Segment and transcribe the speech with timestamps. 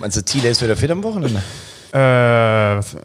[0.00, 1.42] Meinst du, Thiele ist wieder fit am Wochenende?
[1.90, 2.96] Äh, was,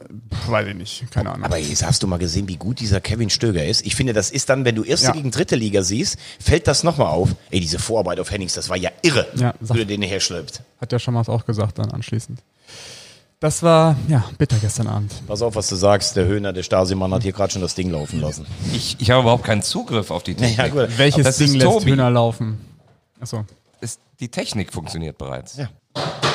[0.48, 1.46] weiß ich nicht, keine Ahnung.
[1.46, 3.85] Aber jetzt hast du mal gesehen, wie gut dieser Kevin Stöger ist.
[3.85, 5.14] Ich finde, das ist dann, wenn du erste Ja.
[5.14, 7.29] gegen dritte Liga siehst, fällt das nochmal auf.
[7.50, 10.61] Ey, diese Vorarbeit auf Hennings, das war ja irre, Ja, wie sag- du den herschleppt.
[10.82, 12.39] Hat ja schon mal auch gesagt dann anschließend.
[13.39, 15.12] Das war, ja, bitter gestern Abend.
[15.28, 16.16] Pass auf, was du sagst.
[16.16, 18.46] Der Höhner, der Stasi-Mann hat hier gerade schon das Ding laufen lassen.
[18.73, 20.57] Ich, ich habe überhaupt keinen Zugriff auf die Technik.
[20.57, 20.98] Ja, gut.
[20.98, 21.91] Welches Das Ding lässt Tobi.
[21.91, 22.60] Hühner laufen?
[23.20, 23.44] Achso.
[23.82, 25.57] Ist, die Technik funktioniert bereits.
[25.57, 25.70] Ja.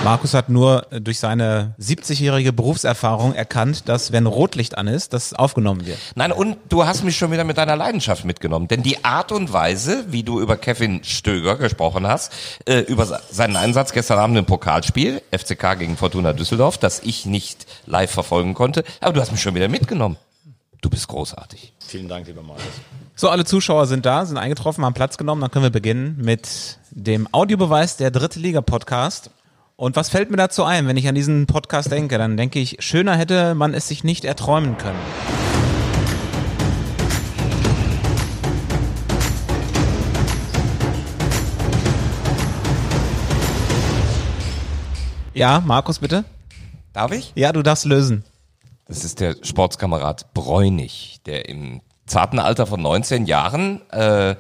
[0.05, 5.35] Markus hat nur äh, durch seine 70-jährige Berufserfahrung erkannt, dass wenn Rotlicht an ist, das
[5.35, 5.99] aufgenommen wird.
[6.15, 8.69] Nein, und du hast mich schon wieder mit deiner Leidenschaft mitgenommen.
[8.69, 12.33] Denn die Art und Weise, wie du über Kevin Stöger gesprochen hast,
[12.65, 17.27] äh, über se- seinen Einsatz gestern Abend im Pokalspiel, FCK gegen Fortuna Düsseldorf, das ich
[17.27, 20.17] nicht live verfolgen konnte, aber du hast mich schon wieder mitgenommen.
[20.81, 21.73] Du bist großartig.
[21.85, 22.63] Vielen Dank, lieber Markus.
[23.17, 25.41] So, alle Zuschauer sind da, sind eingetroffen, haben Platz genommen.
[25.41, 29.31] Dann können wir beginnen mit dem Audiobeweis der Dritte Liga Podcast.
[29.81, 32.19] Und was fällt mir dazu ein, wenn ich an diesen Podcast denke?
[32.19, 34.99] Dann denke ich, schöner hätte man es sich nicht erträumen können.
[45.33, 46.25] Ja, Markus, bitte?
[46.93, 47.31] Darf ich?
[47.37, 48.25] Ja, du darfst lösen.
[48.89, 54.35] Das ist der Sportskamerad Bräunig, der im zarten Alter von 19 Jahren, äh,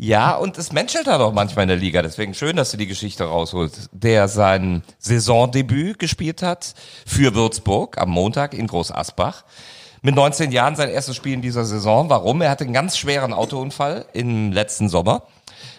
[0.00, 2.86] ja, und es menschelt da doch manchmal in der Liga, deswegen schön, dass du die
[2.86, 9.44] Geschichte rausholst, der sein Saisondebüt gespielt hat für Würzburg am Montag in Groß Asbach.
[10.00, 12.08] Mit 19 Jahren sein erstes Spiel in dieser Saison.
[12.08, 12.40] Warum?
[12.42, 15.24] Er hatte einen ganz schweren Autounfall im letzten Sommer.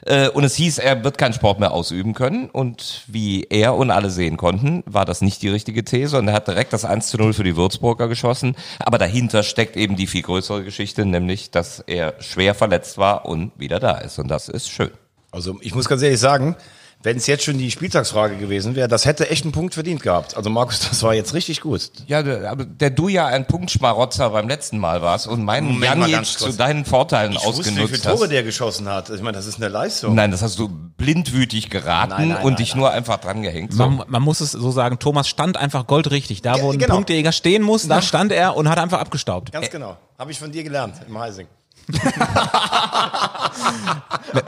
[0.05, 2.49] Äh, Und es hieß, er wird keinen Sport mehr ausüben können.
[2.49, 6.17] Und wie er und alle sehen konnten, war das nicht die richtige These.
[6.17, 8.55] Und er hat direkt das 1 zu 0 für die Würzburger geschossen.
[8.79, 13.51] Aber dahinter steckt eben die viel größere Geschichte, nämlich, dass er schwer verletzt war und
[13.57, 14.19] wieder da ist.
[14.19, 14.91] Und das ist schön.
[15.31, 16.55] Also ich muss ganz ehrlich sagen,
[17.01, 20.35] wenn es jetzt schon die Spieltagsfrage gewesen wäre, das hätte echt einen Punkt verdient gehabt.
[20.35, 21.91] Also Markus, das war jetzt richtig gut.
[22.07, 26.25] Ja, der, aber der du ja ein Punktschmarotzer beim letzten Mal warst und meinen Janic
[26.25, 28.31] zu deinen Vorteilen Ich wusste, wie ausgenutzt viele Tore hast.
[28.31, 29.09] der geschossen hat.
[29.09, 30.13] Ich meine, das ist eine Leistung.
[30.13, 32.79] Nein, das hast du blindwütig geraten Nein, nein, und nein, dich nein.
[32.79, 33.73] nur einfach dran gehängt.
[33.73, 33.87] So.
[33.89, 36.41] Man, man muss es so sagen, Thomas stand einfach goldrichtig.
[36.41, 36.95] Da, wo ein genau.
[36.95, 39.53] Punktejäger stehen muss, da stand er und hat einfach abgestaubt.
[39.53, 39.97] Ganz genau.
[40.17, 41.47] Habe ich von dir gelernt im Heising.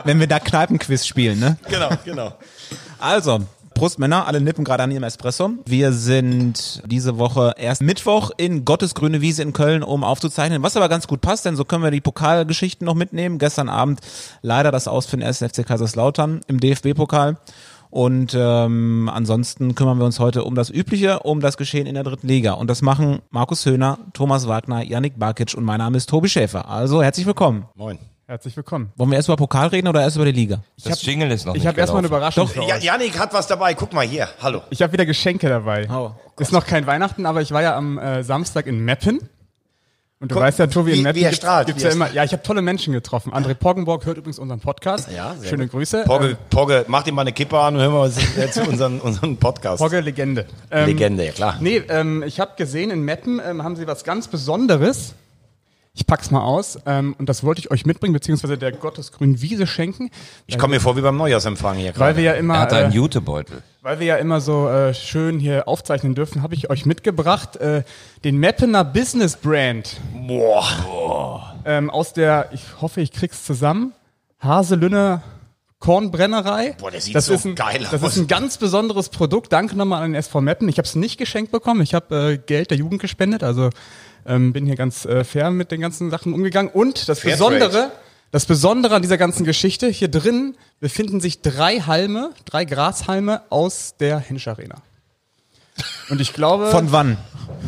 [0.04, 1.58] Wenn wir da Kneipenquiz spielen, ne?
[1.68, 2.34] Genau, genau.
[3.00, 3.40] Also,
[3.74, 5.52] Prost Männer, alle nippen gerade an ihrem Espresso.
[5.66, 10.78] Wir sind diese Woche erst Mittwoch in Gottes grüne Wiese in Köln, um aufzuzeichnen, was
[10.78, 13.40] aber ganz gut passt, denn so können wir die Pokalgeschichten noch mitnehmen.
[13.40, 14.02] Gestern Abend
[14.42, 15.40] leider das Aus für den 1.
[15.40, 17.38] FC Kaiserslautern im DFB-Pokal.
[17.92, 22.04] Und ähm, ansonsten kümmern wir uns heute um das Übliche, um das Geschehen in der
[22.04, 22.54] dritten Liga.
[22.54, 26.70] Und das machen Markus Höhner, Thomas Wagner, Yannick Barkic und mein Name ist Tobi Schäfer.
[26.70, 27.66] Also herzlich willkommen.
[27.76, 28.00] Moin.
[28.28, 28.94] Herzlich willkommen.
[28.96, 30.64] Wollen wir erst über Pokal reden oder erst über die Liga?
[30.86, 32.08] das Jingle ist noch Ich nicht habe erstmal eine.
[32.08, 32.84] Überraschung für Ja, euch.
[32.84, 33.74] Janik hat was dabei.
[33.74, 34.30] Guck mal hier.
[34.42, 34.62] Hallo.
[34.70, 35.90] Ich habe wieder Geschenke dabei.
[35.92, 39.20] Oh, ist noch kein Weihnachten, aber ich war ja am äh, Samstag in Meppen.
[40.22, 41.96] Und du Guck, weißt ja, Tobi, wie- in er gibt's, strahlt, gibt's wie ja er
[41.96, 42.12] immer.
[42.14, 43.34] Ja, ich habe tolle Menschen getroffen.
[43.34, 45.10] André Poggenborg hört übrigens unseren Podcast.
[45.12, 45.72] Ja, sehr Schöne gut.
[45.72, 46.04] Grüße.
[46.06, 49.38] Pogge, Ähm, Pogge, mach dir mal eine Kippe an und hör mal zu unseren, unseren
[49.38, 49.82] Podcast.
[49.82, 50.46] Pogge Legende.
[50.70, 51.58] Ähm, Legende, ja klar.
[51.60, 55.16] Nee, ähm, ich habe gesehen, in Meppen ähm, haben sie was ganz Besonderes.
[55.94, 56.78] Ich pack's mal aus.
[56.86, 60.12] Ähm, und das wollte ich euch mitbringen, beziehungsweise der Gottesgrün Wiese schenken.
[60.46, 62.16] Ich komme mir vor wie beim Neujahrsempfang hier Weil gerade.
[62.18, 63.64] wir ja Er immer, hat äh, einen Jutebeutel.
[63.82, 67.84] Weil wir ja immer so äh, schön hier aufzeichnen dürfen, habe ich euch mitgebracht äh,
[68.24, 71.56] den Meppener Business Brand Boah.
[71.66, 73.94] ähm, aus der, ich hoffe, ich krieg's zusammen,
[74.40, 75.24] Haselünne
[75.80, 76.76] Kornbrennerei.
[76.80, 78.12] Boah, der sieht das so ist ein, geil Das aus.
[78.16, 79.52] ist ein ganz besonderes Produkt.
[79.52, 80.70] Danke nochmal an den SV Meppen.
[80.70, 81.82] Ich habe es nicht geschenkt bekommen.
[81.82, 83.42] Ich habe äh, Geld der Jugend gespendet.
[83.44, 83.72] Also
[84.28, 86.72] ähm, bin hier ganz äh, fair mit den ganzen Sachen umgegangen.
[86.72, 87.56] Und das Fairtrade.
[87.56, 87.92] Besondere,
[88.32, 93.96] das Besondere an dieser ganzen Geschichte, hier drin befinden sich drei Halme, drei Grashalme aus
[94.00, 94.82] der Hensch Arena.
[96.10, 97.18] Und ich glaube, Von wann?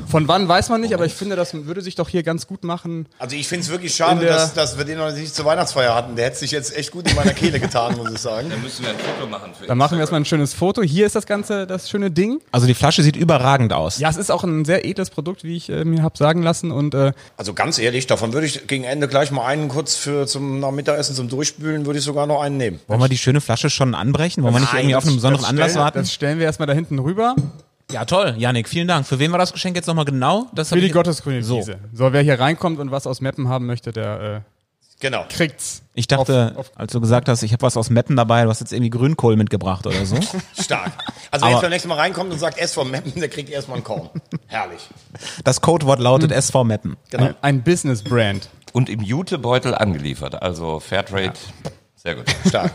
[0.08, 2.64] Von wann weiß man nicht, aber ich finde, das würde sich doch hier ganz gut
[2.64, 3.08] machen.
[3.20, 6.16] Also ich finde es wirklich schade, dass, dass wir den noch nicht zur Weihnachtsfeier hatten.
[6.16, 8.50] Der hätte sich jetzt echt gut in meiner Kehle getan, muss ich sagen.
[8.50, 10.82] Dann müssen wir ein Foto machen für Dann machen wir erstmal ein schönes Foto.
[10.82, 12.40] Hier ist das ganze, das schöne Ding.
[12.52, 14.00] Also die Flasche sieht überragend aus.
[14.00, 16.72] Ja, es ist auch ein sehr edles Produkt, wie ich äh, mir habe sagen lassen.
[16.72, 20.28] Und äh, Also ganz ehrlich, davon würde ich gegen Ende gleich mal einen kurz für
[20.28, 22.80] zum nach Mittagessen zum Durchspülen, würde ich sogar noch einen nehmen.
[22.88, 24.44] Wollen wir die schöne Flasche schon anbrechen?
[24.44, 26.00] Wollen wir nicht irgendwie auf einen besonderen Anlass warten?
[26.00, 27.36] das stellen wir erstmal da hinten rüber.
[27.94, 28.34] Ja, toll.
[28.38, 29.06] Janik, vielen Dank.
[29.08, 30.48] Für wen war das Geschenk jetzt nochmal genau?
[30.54, 31.58] Das Für die Gottesgrüne So.
[31.60, 31.78] Wiese.
[31.94, 34.44] So, wer hier reinkommt und was aus Meppen haben möchte, der
[35.00, 35.22] Genau.
[35.24, 35.84] äh, kriegt's.
[35.94, 38.50] Ich dachte, Auf- auf- als du gesagt hast, ich habe was aus Meppen dabei, du
[38.50, 40.18] hast jetzt irgendwie Grünkohl mitgebracht oder so.
[40.60, 40.92] Stark.
[41.30, 43.84] Also wer jetzt beim nächsten Mal reinkommt und sagt SV Meppen, der kriegt erstmal einen
[43.84, 44.10] Korn.
[44.48, 44.88] Herrlich.
[45.44, 46.98] Das Codewort lautet SV Meppen.
[47.12, 47.26] Genau.
[47.26, 48.50] Ein, ein Business-Brand.
[48.72, 50.42] Und im Jutebeutel angeliefert.
[50.42, 51.34] Also Fairtrade.
[51.96, 52.26] Sehr gut.
[52.48, 52.72] Stark.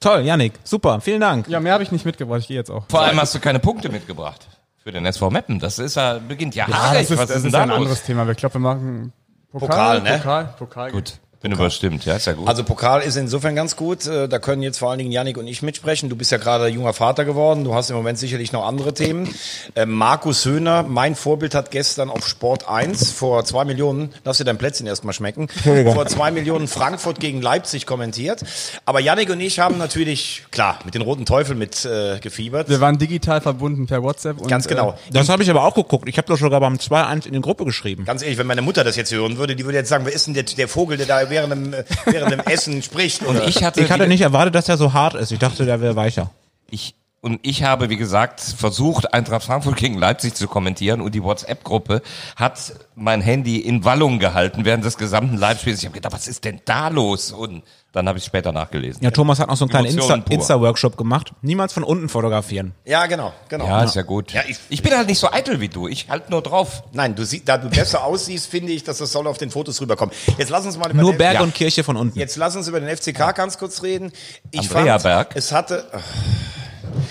[0.00, 1.46] Toll, Yannick, super, vielen Dank.
[1.48, 2.40] Ja, mehr habe ich nicht mitgebracht.
[2.40, 2.84] Ich gehe jetzt auch.
[2.88, 4.46] Vor allem hast du keine Punkte mitgebracht
[4.82, 5.58] für den SV Meppen.
[5.58, 7.00] Das ist ja, beginnt ja, Ja, haarig.
[7.02, 7.78] das ist, Was das ist denn ist da ein los?
[7.78, 8.28] anderes Thema.
[8.28, 9.12] Ich glaube, wir machen
[9.52, 10.16] Pokal, Pokal, ne?
[10.18, 10.90] Pokal, Pokal.
[10.92, 12.46] Gut, bin überstimmt, ja, ist ja gut.
[12.46, 14.06] Also Pokal ist insofern ganz gut.
[14.06, 16.10] Äh, Da können jetzt vor allen Dingen Yannick und ich mitsprechen.
[16.10, 17.64] Du bist ja gerade junger Vater geworden.
[17.64, 19.34] Du hast im Moment sicherlich noch andere Themen.
[19.74, 24.44] Äh, Markus Höhner, mein Vorbild, hat gestern auf Sport 1 vor zwei Millionen, lass dir
[24.44, 25.48] dein Plätzchen erstmal schmecken,
[25.94, 28.42] vor zwei Millionen Frankfurt gegen Leipzig kommentiert.
[28.84, 32.68] Aber Yannick und ich haben natürlich, klar, mit den Roten Teufeln mit äh, gefiebert.
[32.68, 34.40] Wir waren digital verbunden per WhatsApp.
[34.40, 34.98] Und, Ganz genau.
[35.10, 36.06] Das habe ich aber auch geguckt.
[36.06, 38.04] Ich habe doch sogar beim 2-1 in die Gruppe geschrieben.
[38.04, 40.26] Ganz ehrlich, wenn meine Mutter das jetzt hören würde, die würde jetzt sagen, wer ist
[40.26, 43.22] denn der, der Vogel, der da während dem, äh, während dem Essen spricht?
[43.22, 43.48] und Oder?
[43.48, 45.32] ich hatte, Ich hatte nicht erwartet, dass er so hart ist.
[45.32, 46.30] Ich dachte, der wäre weicher.
[46.70, 51.22] Ich, und ich habe, wie gesagt, versucht, Eintracht Frankfurt gegen Leipzig zu kommentieren und die
[51.22, 52.00] WhatsApp-Gruppe
[52.36, 55.80] hat mein Handy in Wallung gehalten während des gesamten Live-Spiels.
[55.80, 57.30] Ich habe gedacht, was ist denn da los?
[57.32, 57.62] Und
[57.92, 59.02] dann habe ich später nachgelesen.
[59.02, 60.22] Ja, Thomas hat noch so einen kleinen Insta-.
[60.30, 61.32] Insta-Workshop gemacht.
[61.42, 62.72] Niemals von unten fotografieren.
[62.86, 63.66] ja, genau, genau.
[63.66, 64.32] Ja, ist ja gut.
[64.32, 65.88] Ja, ich- ich bin halt nicht so eitel wie du.
[65.88, 66.84] Ich halt nur drauf.
[66.92, 69.80] Nein, du sie, da du besser aussiehst, finde ich, dass das soll auf den Fotos
[69.80, 70.14] rüberkommen.
[70.38, 71.40] Jetzt lass uns mal über Nur den, Berg Ja.
[71.42, 72.18] und Kirche von unten.
[72.18, 74.12] Jetzt lass uns über den FCK ganz kurz reden.
[74.52, 75.30] Ich Andrea fand, Berg.
[75.36, 75.84] es hatte,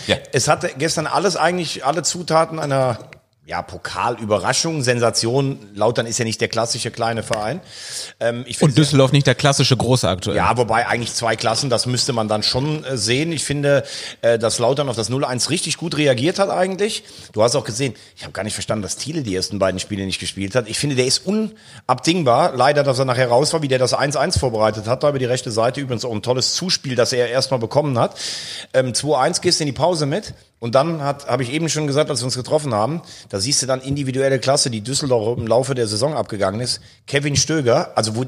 [0.08, 0.18] Ja.
[0.32, 2.98] es hatte gestern alles eigentlich, alle Zutaten einer
[3.50, 5.58] ja, Pokalüberraschung, Sensation.
[5.74, 7.62] Lautern ist ja nicht der klassische kleine Verein.
[8.20, 10.38] Ähm, Und Düsseldorf nicht der klassische große aktuell.
[10.38, 13.32] Ja, wobei eigentlich zwei Klassen, das müsste man dann schon äh, sehen.
[13.32, 13.84] Ich finde,
[14.22, 17.04] äh, dass Lautern auf das 0-1 richtig gut reagiert hat eigentlich.
[17.34, 20.06] Du hast auch gesehen, ich habe gar nicht verstanden, dass Thiele die ersten beiden Spiele
[20.06, 20.70] nicht gespielt hat.
[20.70, 22.56] Ich finde, der ist unabdingbar.
[22.56, 25.02] Leider, dass er nachher raus war, wie der das 1-1 vorbereitet hat.
[25.02, 28.16] Da über die rechte Seite übrigens auch ein tolles Zuspiel, das er erstmal bekommen hat.
[28.76, 30.36] Ähm, 2-1 gehst in die Pause mit.
[30.60, 33.66] Und dann habe ich eben schon gesagt, als wir uns getroffen haben, da siehst du
[33.66, 36.82] dann individuelle Klasse, die Düsseldorf im Laufe der Saison abgegangen ist.
[37.08, 38.26] Kevin Stöger, also wo,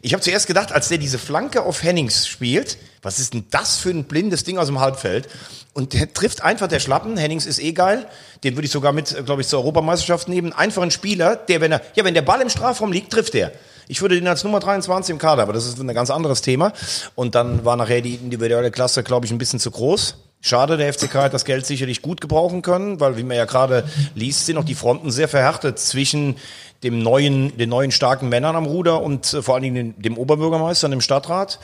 [0.00, 3.76] ich habe zuerst gedacht, als der diese Flanke auf Hennings spielt, was ist denn das
[3.76, 5.28] für ein blindes Ding aus dem Halbfeld?
[5.74, 7.18] Und der trifft einfach der Schlappen.
[7.18, 8.06] Hennings ist eh geil.
[8.42, 10.54] Den würde ich sogar mit, glaube ich, zur Europameisterschaft nehmen.
[10.54, 13.52] Einfach ein Spieler, der, wenn er, ja, wenn der Ball im Strafraum liegt, trifft er.
[13.86, 16.72] Ich würde den als Nummer 23 im Kader, aber das ist ein ganz anderes Thema.
[17.14, 20.16] Und dann war nachher die individuelle Klasse, glaube ich, ein bisschen zu groß.
[20.40, 23.88] Schade, der FCK hat das Geld sicherlich gut gebrauchen können, weil, wie man ja gerade
[24.14, 26.36] liest, sind auch die Fronten sehr verhärtet zwischen
[26.82, 30.18] dem neuen, den neuen starken Männern am Ruder und äh, vor allen Dingen dem, dem
[30.18, 31.58] Oberbürgermeister und dem Stadtrat.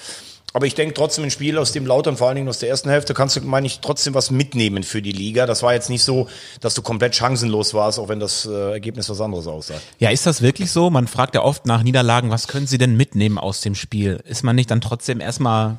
[0.55, 2.91] Aber ich denke trotzdem ein Spiel aus dem Lautern, vor allen Dingen aus der ersten
[2.91, 5.47] Hälfte, kannst du, meine ich, trotzdem was mitnehmen für die Liga.
[5.47, 6.29] Das war jetzt nicht so,
[6.61, 9.75] dass du komplett chancenlos warst, auch wenn das äh, Ergebnis was anderes aussah.
[9.99, 10.91] Ja, ist das wirklich so?
[10.91, 14.21] Man fragt ja oft nach Niederlagen, was können Sie denn mitnehmen aus dem Spiel?
[14.27, 15.79] Ist man nicht dann trotzdem erstmal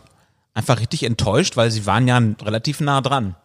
[0.54, 3.36] einfach richtig enttäuscht, weil Sie waren ja relativ nah dran?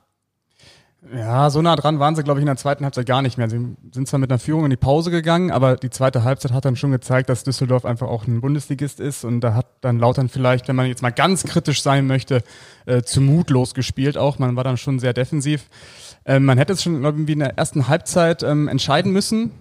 [1.15, 3.49] Ja, so nah dran waren sie, glaube ich, in der zweiten Halbzeit gar nicht mehr.
[3.49, 6.65] Sie sind zwar mit einer Führung in die Pause gegangen, aber die zweite Halbzeit hat
[6.65, 10.29] dann schon gezeigt, dass Düsseldorf einfach auch ein Bundesligist ist und da hat dann Lautern
[10.29, 12.43] vielleicht, wenn man jetzt mal ganz kritisch sein möchte,
[12.87, 14.41] äh, zu mutlos gespielt auch.
[14.41, 15.67] Man war dann schon sehr defensiv.
[16.27, 19.53] Ähm, man hätte es schon irgendwie in der ersten Halbzeit ähm, entscheiden müssen,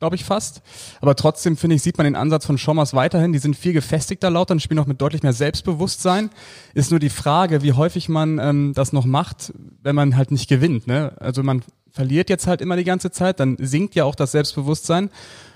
[0.00, 0.62] glaube ich fast.
[1.00, 3.32] Aber trotzdem finde ich, sieht man den Ansatz von Schommers weiterhin.
[3.32, 6.30] Die sind viel gefestigter Lautern, spielen auch mit deutlich mehr Selbstbewusstsein.
[6.74, 9.52] Ist nur die Frage, wie häufig man ähm, das noch macht,
[9.82, 10.86] wenn man halt nicht gewinnt.
[10.86, 11.12] Ne?
[11.20, 11.62] Also man
[11.92, 15.10] verliert jetzt halt immer die ganze Zeit, dann sinkt ja auch das Selbstbewusstsein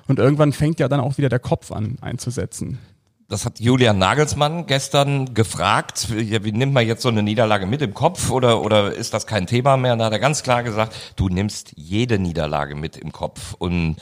[0.09, 2.79] und irgendwann fängt ja dann auch wieder der Kopf an einzusetzen.
[3.27, 6.09] Das hat Julian Nagelsmann gestern gefragt.
[6.11, 9.47] Wie nimmt man jetzt so eine Niederlage mit im Kopf oder, oder ist das kein
[9.47, 9.95] Thema mehr?
[9.95, 13.55] Und da hat er ganz klar gesagt, du nimmst jede Niederlage mit im Kopf.
[13.55, 13.97] Und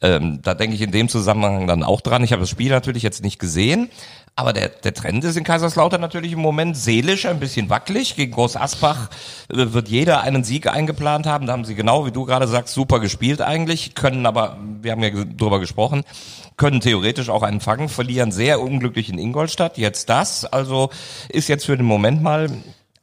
[0.00, 2.22] ähm, da denke ich in dem Zusammenhang dann auch dran.
[2.22, 3.90] Ich habe das Spiel natürlich jetzt nicht gesehen,
[4.38, 8.14] aber der, der Trend ist in Kaiserslautern natürlich im Moment seelisch ein bisschen wackelig.
[8.14, 9.10] Gegen Groß Asbach
[9.48, 11.48] äh, wird jeder einen Sieg eingeplant haben.
[11.48, 15.02] Da haben sie genau, wie du gerade sagst, super gespielt eigentlich, können aber, wir haben
[15.02, 16.04] ja drüber gesprochen,
[16.56, 19.76] können theoretisch auch einen fangen, verlieren sehr unglücklich in Ingolstadt.
[19.76, 20.90] Jetzt das, also
[21.28, 22.48] ist jetzt für den Moment mal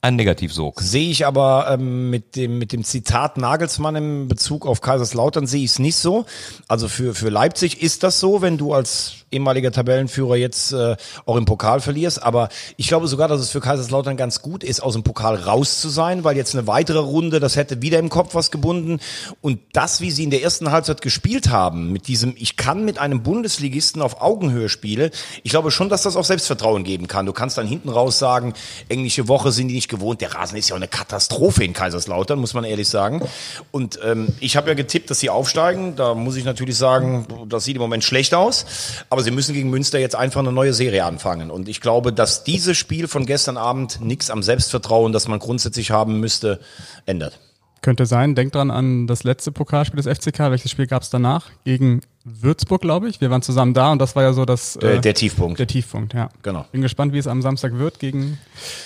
[0.06, 0.80] ein Negativsog.
[0.82, 5.64] Sehe ich aber ähm, mit dem mit dem Zitat Nagelsmann im Bezug auf Kaiserslautern sehe
[5.64, 6.26] ich es nicht so.
[6.68, 11.36] Also für für Leipzig ist das so, wenn du als ehemaliger Tabellenführer jetzt äh, auch
[11.36, 12.24] im Pokal verlierst.
[12.24, 15.80] Aber ich glaube sogar, dass es für Kaiserslautern ganz gut ist, aus dem Pokal raus
[15.82, 19.00] zu sein, weil jetzt eine weitere Runde, das hätte wieder im Kopf was gebunden.
[19.42, 22.98] Und das, wie sie in der ersten Halbzeit gespielt haben, mit diesem, ich kann mit
[22.98, 25.12] einem Bundesligisten auf Augenhöhe spielen,
[25.44, 27.26] ich glaube schon, dass das auch Selbstvertrauen geben kann.
[27.26, 28.54] Du kannst dann hinten raus sagen,
[28.90, 30.22] englische Woche sind die nicht gewohnt.
[30.22, 33.28] Der Rasen ist ja auch eine Katastrophe in Kaiserslautern, muss man ehrlich sagen.
[33.72, 35.96] Und ähm, ich habe ja getippt, dass sie aufsteigen.
[35.96, 38.66] Da muss ich natürlich sagen, das sieht im Moment schlecht aus.
[39.10, 41.52] Aber sie müssen gegen Münster jetzt einfach eine neue Serie anfangen.
[41.52, 45.92] Und ich glaube, dass dieses Spiel von gestern Abend nichts am Selbstvertrauen, das man grundsätzlich
[45.92, 46.62] haben müsste,
[47.06, 47.40] ändert.
[47.82, 48.34] Könnte sein.
[48.34, 50.40] Denkt dran an das letzte Pokalspiel des FCK.
[50.50, 51.52] Welches Spiel gab es danach?
[51.66, 53.22] Gegen Würzburg, glaube ich.
[53.22, 55.60] Wir waren zusammen da und das war ja so das Der, äh, der Tiefpunkt.
[55.60, 56.30] der Tiefpunkt, ja.
[56.42, 56.66] Genau.
[56.72, 58.40] Bin gespannt, wie es am Samstag wird gegen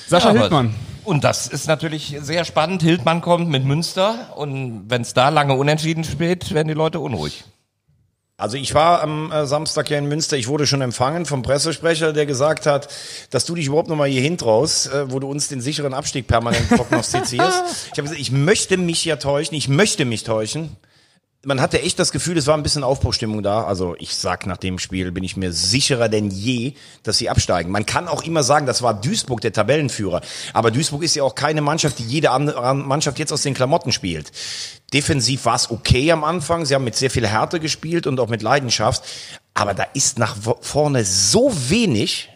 [0.08, 0.76] Sascha Ja, Hildmann.
[1.06, 2.82] Und das ist natürlich sehr spannend.
[2.82, 7.46] Hildmann kommt mit Münster und wenn es da lange unentschieden spielt, werden die Leute unruhig.
[8.40, 12.14] Also ich war am äh, Samstag ja in Münster, ich wurde schon empfangen vom Pressesprecher,
[12.14, 12.88] der gesagt hat,
[13.32, 16.26] dass du dich überhaupt noch mal hier hintraust, äh, wo du uns den sicheren Abstieg
[16.26, 17.64] permanent prognostizierst.
[17.92, 20.78] ich habe gesagt, ich möchte mich ja täuschen, ich möchte mich täuschen.
[21.46, 23.64] Man hatte echt das Gefühl, es war ein bisschen Aufbruchstimmung da.
[23.64, 27.72] Also ich sag nach dem Spiel bin ich mir sicherer denn je, dass sie absteigen.
[27.72, 30.20] Man kann auch immer sagen, das war Duisburg der Tabellenführer.
[30.52, 33.94] Aber Duisburg ist ja auch keine Mannschaft, die jede andere Mannschaft jetzt aus den Klamotten
[33.94, 34.34] spielt.
[34.94, 36.66] Defensiv war es okay am Anfang.
[36.66, 39.04] Sie haben mit sehr viel Härte gespielt und auch mit Leidenschaft.
[39.54, 42.28] Aber da ist nach vorne so wenig,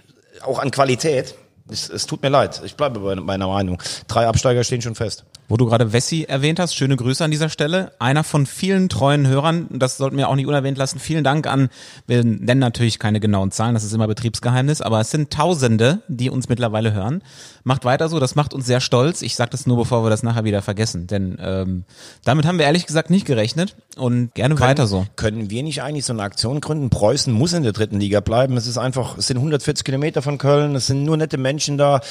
[0.43, 1.35] auch an Qualität.
[1.69, 2.61] Es, es tut mir leid.
[2.63, 3.81] Ich bleibe bei meiner Meinung.
[4.07, 5.25] Drei Absteiger stehen schon fest.
[5.49, 7.91] Wo du gerade Wessi erwähnt hast, schöne Grüße an dieser Stelle.
[7.99, 10.99] Einer von vielen treuen Hörern, das sollten wir auch nicht unerwähnt lassen.
[10.99, 11.69] Vielen Dank an,
[12.07, 16.29] wir nennen natürlich keine genauen Zahlen, das ist immer Betriebsgeheimnis, aber es sind Tausende, die
[16.29, 17.21] uns mittlerweile hören.
[17.63, 19.21] Macht weiter so, das macht uns sehr stolz.
[19.21, 21.83] Ich sage das nur, bevor wir das nachher wieder vergessen, denn ähm,
[22.23, 25.05] damit haben wir ehrlich gesagt nicht gerechnet und gerne weiter so.
[25.15, 26.89] Können wir nicht eigentlich so eine Aktion gründen?
[26.89, 28.57] Preußen muss in der dritten Liga bleiben.
[28.57, 32.01] Es ist einfach, es sind 140 Kilometer von Köln, es sind nur nette Menschen da.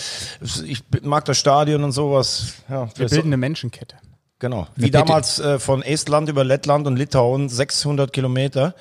[0.67, 2.55] Ich mag das Stadion und sowas.
[2.69, 3.97] Ja, Wir vielleicht bilden eine Menschenkette.
[4.39, 4.67] Genau.
[4.75, 8.75] Wie damals äh, von Estland über Lettland und Litauen, 600 Kilometer,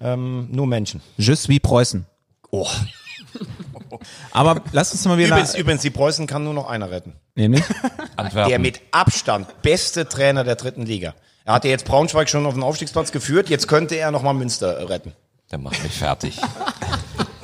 [0.00, 1.00] ähm, nur Menschen.
[1.16, 2.04] Je suis Preußen.
[2.50, 2.68] Oh.
[4.32, 5.28] Aber lass uns mal wieder...
[5.28, 7.12] Übrigens, übrigens, die Preußen kann nur noch einer retten.
[7.36, 7.62] Nämlich?
[8.16, 8.48] Antwerpen.
[8.48, 11.14] Der mit Abstand beste Trainer der dritten Liga.
[11.44, 14.78] Er hat ja jetzt Braunschweig schon auf den Aufstiegsplatz geführt, jetzt könnte er nochmal Münster
[14.78, 15.12] äh, retten.
[15.50, 16.40] Der macht mich fertig.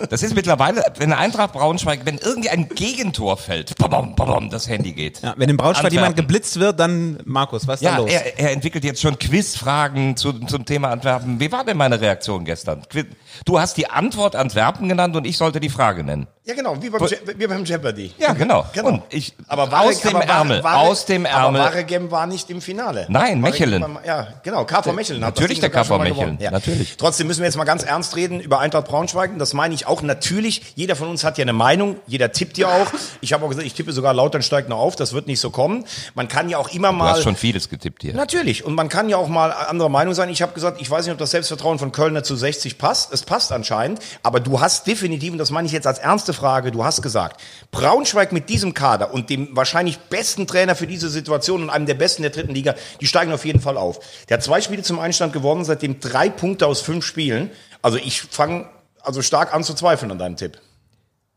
[0.08, 4.92] Das ist mittlerweile, wenn Eintracht Braunschweig, wenn irgendwie ein Gegentor fällt, babam, babam, das Handy
[4.92, 5.20] geht.
[5.22, 5.94] Ja, wenn in Braunschweig Antwerpen.
[5.94, 8.10] jemand geblitzt wird, dann Markus, was ist da Ja, los?
[8.10, 11.40] er, er entwickelt jetzt schon Quizfragen zu, zum Thema Antwerpen.
[11.40, 12.82] Wie war denn meine Reaktion gestern?
[13.44, 16.26] Du hast die Antwort Antwerpen genannt und ich sollte die Frage nennen.
[16.44, 18.12] Ja, genau, wie beim, Je wie beim Jeopardy.
[18.18, 18.64] Ja, genau.
[18.72, 18.88] Genau.
[18.88, 21.60] Und ich, Aber aus dem aber Ärmel, aus dem Ärmel.
[21.60, 23.06] Aber Waregem war nicht im Finale.
[23.08, 23.84] Nein, Mechelen.
[24.04, 25.98] Ja, genau, KV Mechelen hat Natürlich der KV.
[25.98, 26.96] Mechelen, natürlich.
[26.96, 29.30] Trotzdem müssen wir jetzt mal ganz ernst reden über Eintracht Braunschweig.
[29.38, 30.72] Das meine ich auch natürlich.
[30.74, 31.96] Jeder von uns hat ja eine Meinung.
[32.06, 32.86] Jeder tippt ja auch.
[33.20, 34.94] Ich habe auch gesagt, ich tippe sogar Lautern steigt noch auf.
[34.94, 35.86] Das wird nicht so kommen.
[36.14, 37.12] Man kann ja auch immer Du mal...
[37.12, 38.12] hast schon vieles getippt hier.
[38.12, 38.64] Natürlich.
[38.64, 40.28] Und man kann ja auch mal anderer Meinung sein.
[40.28, 43.12] Ich habe gesagt, ich weiß nicht, ob das Selbstvertrauen von Kölner zu 60 passt.
[43.12, 44.00] Es passt anscheinend.
[44.22, 47.40] Aber du hast definitiv, und das meine ich jetzt als ernste Frage, du hast gesagt,
[47.70, 51.94] Braunschweig mit diesem Kader und dem wahrscheinlich besten Trainer für diese Situation und einem der
[51.94, 54.00] besten der dritten Liga, die steigen auf jeden Fall auf.
[54.28, 57.50] Der hat zwei Spiele zum Einstand gewonnen, seitdem drei Punkte aus fünf Spielen.
[57.80, 58.68] Also ich fange
[59.02, 60.58] also stark an zu zweifeln an deinem Tipp.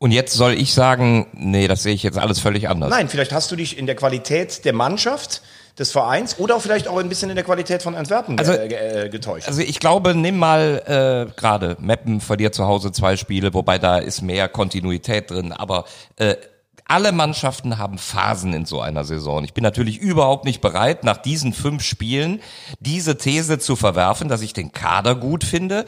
[0.04, 2.90] Und jetzt soll ich sagen, nee, das sehe ich jetzt alles völlig anders.
[2.90, 5.42] Nein, vielleicht hast du dich in der Qualität der Mannschaft,
[5.80, 9.06] des Vereins oder vielleicht auch ein bisschen in der Qualität von Antwerpen Also- ge- ge-
[9.06, 9.48] äh, getäuscht.
[9.48, 10.84] Also ich glaube, nimm mal
[11.32, 15.86] äh, gerade Meppen verliert zu Hause zwei Spiele, wobei da ist mehr Kontinuität drin, aber
[16.18, 16.36] äh,
[16.86, 19.44] alle Mannschaften haben Phasen in so einer Saison.
[19.44, 22.42] Ich bin natürlich überhaupt nicht bereit, nach diesen fünf Spielen
[22.80, 25.86] diese These zu verwerfen, dass ich den Kader gut finde.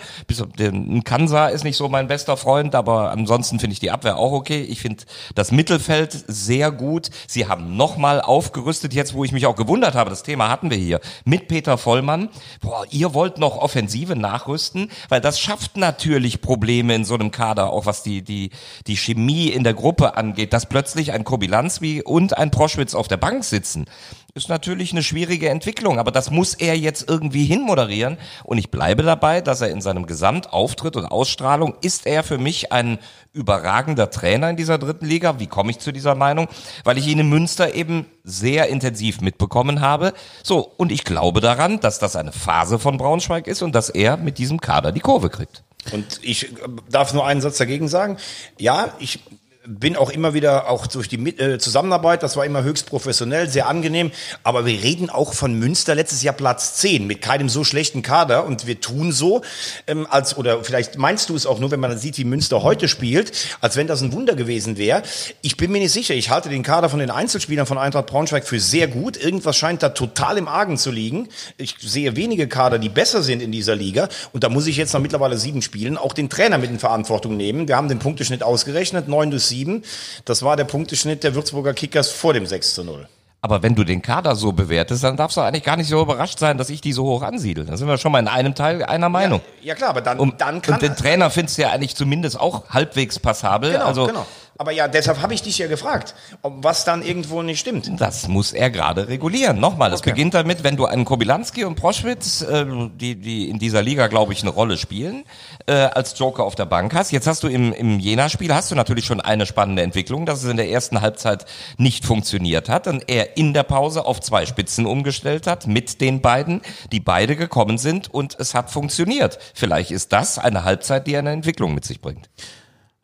[1.03, 4.61] Kansa ist nicht so mein bester Freund, aber ansonsten finde ich die Abwehr auch okay.
[4.61, 5.03] Ich finde
[5.35, 7.09] das Mittelfeld sehr gut.
[7.27, 10.77] Sie haben nochmal aufgerüstet, jetzt wo ich mich auch gewundert habe, das Thema hatten wir
[10.77, 12.29] hier, mit Peter Vollmann.
[12.61, 17.71] Boah, ihr wollt noch Offensive nachrüsten, weil das schafft natürlich Probleme in so einem Kader,
[17.71, 18.49] auch was die, die,
[18.87, 23.17] die Chemie in der Gruppe angeht, dass plötzlich ein Kobilanzwi und ein Proschwitz auf der
[23.17, 23.85] Bank sitzen.
[24.33, 28.17] Ist natürlich eine schwierige Entwicklung, aber das muss er jetzt irgendwie hinmoderieren.
[28.43, 32.71] Und ich bleibe dabei, dass er in seinem Gesamtauftritt und Ausstrahlung ist er für mich
[32.73, 32.99] ein
[33.31, 35.39] überragender Trainer in dieser dritten Liga.
[35.39, 36.47] Wie komme ich zu dieser Meinung?
[36.83, 40.13] Weil ich ihn in Münster eben sehr intensiv mitbekommen habe.
[40.43, 44.17] So, und ich glaube daran, dass das eine Phase von Braunschweig ist und dass er
[44.17, 45.63] mit diesem Kader die Kurve kriegt.
[45.91, 46.55] Und ich äh,
[46.89, 48.17] darf nur einen Satz dagegen sagen.
[48.57, 49.19] Ja, ich
[49.67, 53.67] bin auch immer wieder, auch durch die äh, Zusammenarbeit, das war immer höchst professionell, sehr
[53.67, 54.11] angenehm,
[54.43, 58.45] aber wir reden auch von Münster letztes Jahr Platz 10 mit keinem so schlechten Kader
[58.45, 59.41] und wir tun so,
[59.87, 62.87] ähm, als, oder vielleicht meinst du es auch nur, wenn man sieht, wie Münster heute
[62.87, 63.31] spielt,
[63.61, 65.01] als wenn das ein Wunder gewesen wäre.
[65.41, 68.45] Ich bin mir nicht sicher, ich halte den Kader von den Einzelspielern von Eintracht Braunschweig
[68.45, 71.27] für sehr gut, irgendwas scheint da total im Argen zu liegen.
[71.57, 74.93] Ich sehe wenige Kader, die besser sind in dieser Liga und da muss ich jetzt
[74.93, 77.67] nach mittlerweile sieben Spielen auch den Trainer mit in Verantwortung nehmen.
[77.67, 79.83] Wir haben den Punkteschnitt ausgerechnet, 9 bis 7.
[80.25, 83.07] Das war der Punkteschnitt der Würzburger Kickers vor dem 6 zu 0.
[83.41, 86.39] Aber wenn du den Kader so bewertest, dann darfst du eigentlich gar nicht so überrascht
[86.39, 87.65] sein, dass ich die so hoch ansiedel.
[87.65, 89.39] Da sind wir schon mal in einem Teil einer Meinung.
[89.61, 92.39] Ja klar, aber dann, Und, dann kann und den Trainer findest du ja eigentlich zumindest
[92.39, 93.73] auch halbwegs passabel.
[93.73, 94.25] Genau, also genau.
[94.57, 97.91] Aber ja, deshalb habe ich dich ja gefragt, ob was dann irgendwo nicht stimmt.
[97.99, 99.59] Das muss er gerade regulieren.
[99.59, 103.81] Nochmal, es beginnt damit, wenn du einen Kobilanski und Proschwitz, äh, die, die in dieser
[103.81, 105.25] Liga, glaube ich, eine Rolle spielen,
[105.65, 107.11] äh, als Joker auf der Bank hast.
[107.11, 110.49] Jetzt hast du im, im Jena-Spiel, hast du natürlich schon eine spannende Entwicklung, dass es
[110.49, 111.45] in der ersten Halbzeit
[111.77, 116.21] nicht funktioniert hat und er in der Pause auf zwei Spitzen umgestellt hat mit den
[116.21, 116.61] beiden,
[116.93, 119.37] die beide gekommen sind und es hat funktioniert.
[119.53, 122.29] Vielleicht ist das eine Halbzeit, die eine Entwicklung mit sich bringt.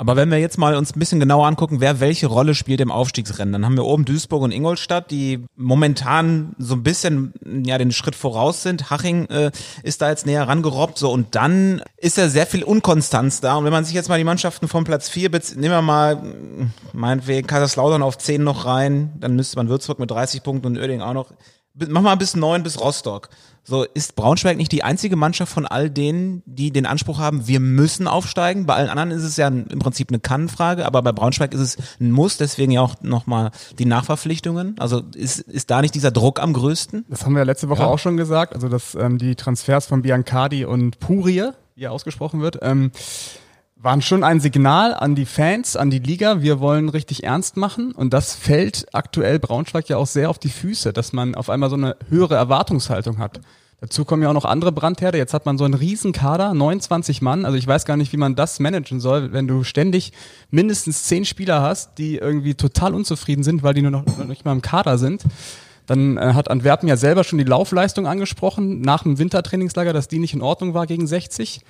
[0.02, 2.90] Aber wenn wir jetzt mal uns ein bisschen genauer angucken, wer welche Rolle spielt im
[2.90, 7.92] Aufstiegsrennen, dann haben wir oben Duisburg und Ingolstadt, die momentan so ein bisschen ja den
[7.92, 8.90] Schritt voraus sind.
[8.90, 9.52] Haching äh,
[9.84, 13.58] ist da jetzt näher rangerobbt, so und dann ist da sehr viel Unkonstanz da.
[13.58, 16.34] Und wenn man sich jetzt mal die Mannschaften vom Platz 4, nehmen wir mal
[16.94, 21.02] meinetwegen Kaiserslautern auf 10 noch rein, dann müsste man Würzburg mit 30 Punkten und Oerding
[21.02, 21.32] auch noch.
[21.76, 23.30] Mach mal bis 9 bis Rostock.
[23.64, 27.60] So, ist Braunschweig nicht die einzige Mannschaft von all denen, die den Anspruch haben, wir
[27.60, 28.66] müssen aufsteigen?
[28.66, 31.78] Bei allen anderen ist es ja im Prinzip eine Kannfrage, aber bei Braunschweig ist es
[32.00, 34.76] ein Muss, deswegen ja auch nochmal die Nachverpflichtungen.
[34.80, 37.06] Also ist, ist da nicht dieser Druck am größten?
[37.08, 40.02] Das haben wir ja letzte Woche auch schon gesagt, also dass ähm, die Transfers von
[40.02, 42.92] Biancardi und Purie, wie er ausgesprochen wird, ähm,
[43.82, 47.94] waren schon ein Signal an die Fans, an die Liga, wir wollen richtig ernst machen.
[47.94, 51.70] Und das fällt aktuell Braunschweig ja auch sehr auf die Füße, dass man auf einmal
[51.70, 53.42] so eine höhere Erwartungshaltung hat.
[53.80, 55.18] Dazu kommen ja auch noch andere Brandherde.
[55.18, 57.46] Jetzt hat man so einen riesen Kader, 29 Mann.
[57.46, 60.14] Also ich weiß gar nicht, wie man das managen soll, wenn du ständig
[60.52, 64.46] mindestens zehn Spieler hast, die irgendwie total unzufrieden sind, weil die nur noch, noch nicht
[64.46, 65.24] mal im Kader sind.
[65.88, 70.20] Dann äh, hat Antwerpen ja selber schon die Laufleistung angesprochen, nach dem Wintertrainingslager, dass die
[70.20, 71.62] nicht in Ordnung war gegen 60.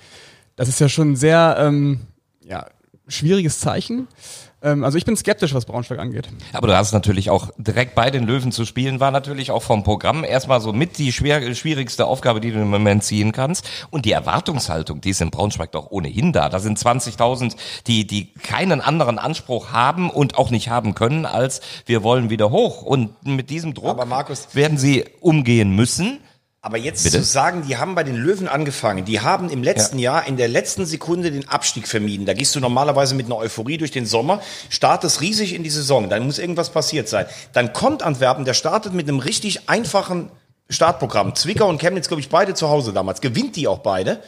[0.56, 2.00] Das ist ja schon ein sehr ähm,
[2.44, 2.66] ja,
[3.08, 4.08] schwieriges Zeichen.
[4.62, 6.28] Ähm, also ich bin skeptisch, was Braunschweig angeht.
[6.52, 9.82] Aber du hast natürlich auch direkt bei den Löwen zu spielen, war natürlich auch vom
[9.82, 13.68] Programm erstmal so mit die schwer, schwierigste Aufgabe, die du im Moment ziehen kannst.
[13.90, 16.48] Und die Erwartungshaltung, die ist in Braunschweig doch ohnehin da.
[16.48, 17.56] Da sind 20.000,
[17.86, 22.50] die, die keinen anderen Anspruch haben und auch nicht haben können, als wir wollen wieder
[22.50, 22.82] hoch.
[22.82, 26.20] Und mit diesem Druck Aber Markus- werden sie umgehen müssen.
[26.64, 27.18] Aber jetzt Bitte?
[27.18, 30.46] zu sagen, die haben bei den Löwen angefangen, die haben im letzten Jahr in der
[30.46, 32.24] letzten Sekunde den Abstieg vermieden.
[32.24, 36.08] Da gehst du normalerweise mit einer Euphorie durch den Sommer, startest riesig in die Saison,
[36.08, 37.26] dann muss irgendwas passiert sein.
[37.52, 40.30] Dann kommt Antwerpen, der startet mit einem richtig einfachen
[40.70, 41.34] Startprogramm.
[41.34, 43.20] Zwickau und Chemnitz, glaube ich, beide zu Hause damals.
[43.20, 44.22] Gewinnt die auch beide.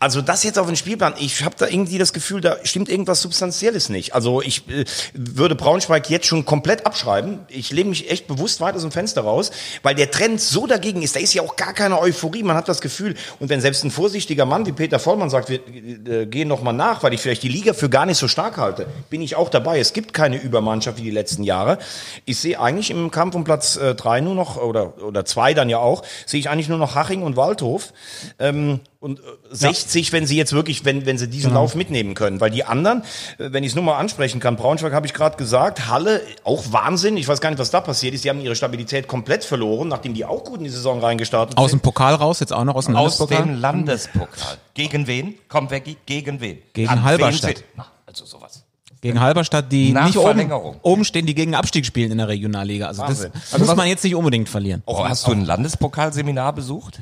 [0.00, 3.20] Also das jetzt auf den Spielplan, ich habe da irgendwie das Gefühl, da stimmt irgendwas
[3.20, 4.14] Substanzielles nicht.
[4.14, 7.40] Also ich äh, würde Braunschweig jetzt schon komplett abschreiben.
[7.48, 9.50] Ich lehne mich echt bewusst weit aus dem Fenster raus,
[9.82, 11.16] weil der Trend so dagegen ist.
[11.16, 12.44] Da ist ja auch gar keine Euphorie.
[12.44, 15.60] Man hat das Gefühl, und wenn selbst ein vorsichtiger Mann wie Peter Vollmann sagt, wir
[15.66, 18.56] äh, gehen noch mal nach, weil ich vielleicht die Liga für gar nicht so stark
[18.56, 19.80] halte, bin ich auch dabei.
[19.80, 21.78] Es gibt keine Übermannschaft wie die letzten Jahre.
[22.24, 25.68] Ich sehe eigentlich im Kampf um Platz äh, drei nur noch, oder, oder zwei dann
[25.68, 27.92] ja auch, sehe ich eigentlich nur noch Haching und Waldhof.
[28.38, 32.40] Ähm, und äh, 60, wenn sie jetzt wirklich, wenn, wenn sie diesen Lauf mitnehmen können.
[32.40, 33.02] Weil die anderen,
[33.38, 36.72] äh, wenn ich es nur mal ansprechen kann, Braunschweig habe ich gerade gesagt, Halle, auch
[36.72, 37.16] Wahnsinn.
[37.16, 38.24] Ich weiß gar nicht, was da passiert ist.
[38.24, 41.66] Die haben ihre Stabilität komplett verloren, nachdem die auch gut in die Saison reingestartet Aus
[41.70, 41.82] dem sind.
[41.82, 43.46] Pokal raus, jetzt auch noch aus dem Aus Landespokal?
[43.46, 44.56] dem Landespokal.
[44.74, 45.34] Gegen wen?
[45.48, 46.58] Komm, Veggie, gegen wen?
[46.72, 47.62] Gegen An Halberstadt.
[47.76, 48.64] wen also sowas.
[49.00, 50.76] Gegen Halberstadt, die Nach nicht oben, Verlängerung.
[50.82, 52.88] oben stehen, die gegen Abstieg spielen in der Regionalliga.
[52.88, 53.60] Also das Wahnsinn.
[53.64, 54.82] muss man jetzt nicht unbedingt verlieren.
[54.86, 57.00] Oh, hast du ein Landespokalseminar besucht?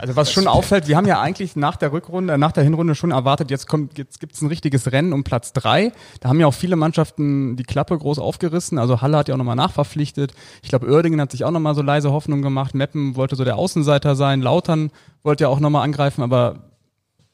[0.00, 3.10] Also was schon auffällt, wir haben ja eigentlich nach der Rückrunde, nach der Hinrunde schon
[3.10, 5.92] erwartet, jetzt kommt, jetzt gibt's ein richtiges Rennen um Platz drei.
[6.20, 8.78] Da haben ja auch viele Mannschaften die Klappe groß aufgerissen.
[8.78, 10.32] Also Halle hat ja auch nochmal nachverpflichtet.
[10.62, 12.74] Ich glaube, Oerdingen hat sich auch nochmal so leise Hoffnung gemacht.
[12.74, 14.40] Meppen wollte so der Außenseiter sein.
[14.40, 14.90] Lautern
[15.22, 16.70] wollte ja auch nochmal angreifen, aber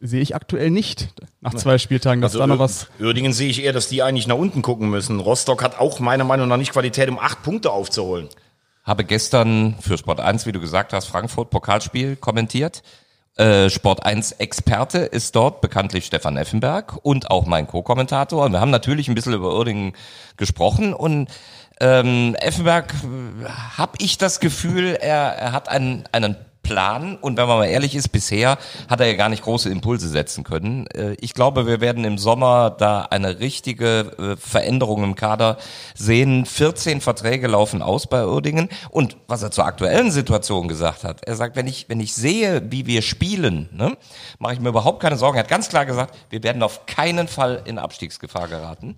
[0.01, 2.89] sehe ich aktuell nicht nach zwei Spieltagen, dass da noch was.
[3.01, 5.21] Uerdingen sehe ich eher, dass die eigentlich nach unten gucken müssen.
[5.21, 8.29] Rostock hat auch meiner Meinung nach nicht Qualität, um acht Punkte aufzuholen.
[8.87, 12.85] Habe gestern für Sport 1, wie du gesagt hast, Frankfurt Pokalspiel kommentiert.
[13.37, 18.45] Äh, Sport 1 Experte ist dort bekanntlich Stefan Effenberg und auch mein Co-Kommentator.
[18.45, 19.93] Und wir haben natürlich ein bisschen über Uerdingen
[20.37, 21.29] gesprochen und
[21.81, 22.95] ähm, Effenberg
[23.77, 27.95] habe ich das Gefühl, er, er hat einen, einen Plan und wenn man mal ehrlich
[27.95, 30.87] ist, bisher hat er ja gar nicht große Impulse setzen können.
[30.89, 35.59] Äh, Ich glaube, wir werden im Sommer da eine richtige äh, Veränderung im Kader
[35.95, 36.45] sehen.
[36.45, 41.37] 14 Verträge laufen aus bei Uerdingen und was er zur aktuellen Situation gesagt hat, er
[41.37, 43.97] sagt, wenn ich wenn ich sehe, wie wir spielen, ne,
[44.41, 45.37] mache ich mir überhaupt keine Sorgen.
[45.37, 48.97] Er hat ganz klar gesagt, wir werden auf keinen Fall in Abstiegsgefahr geraten.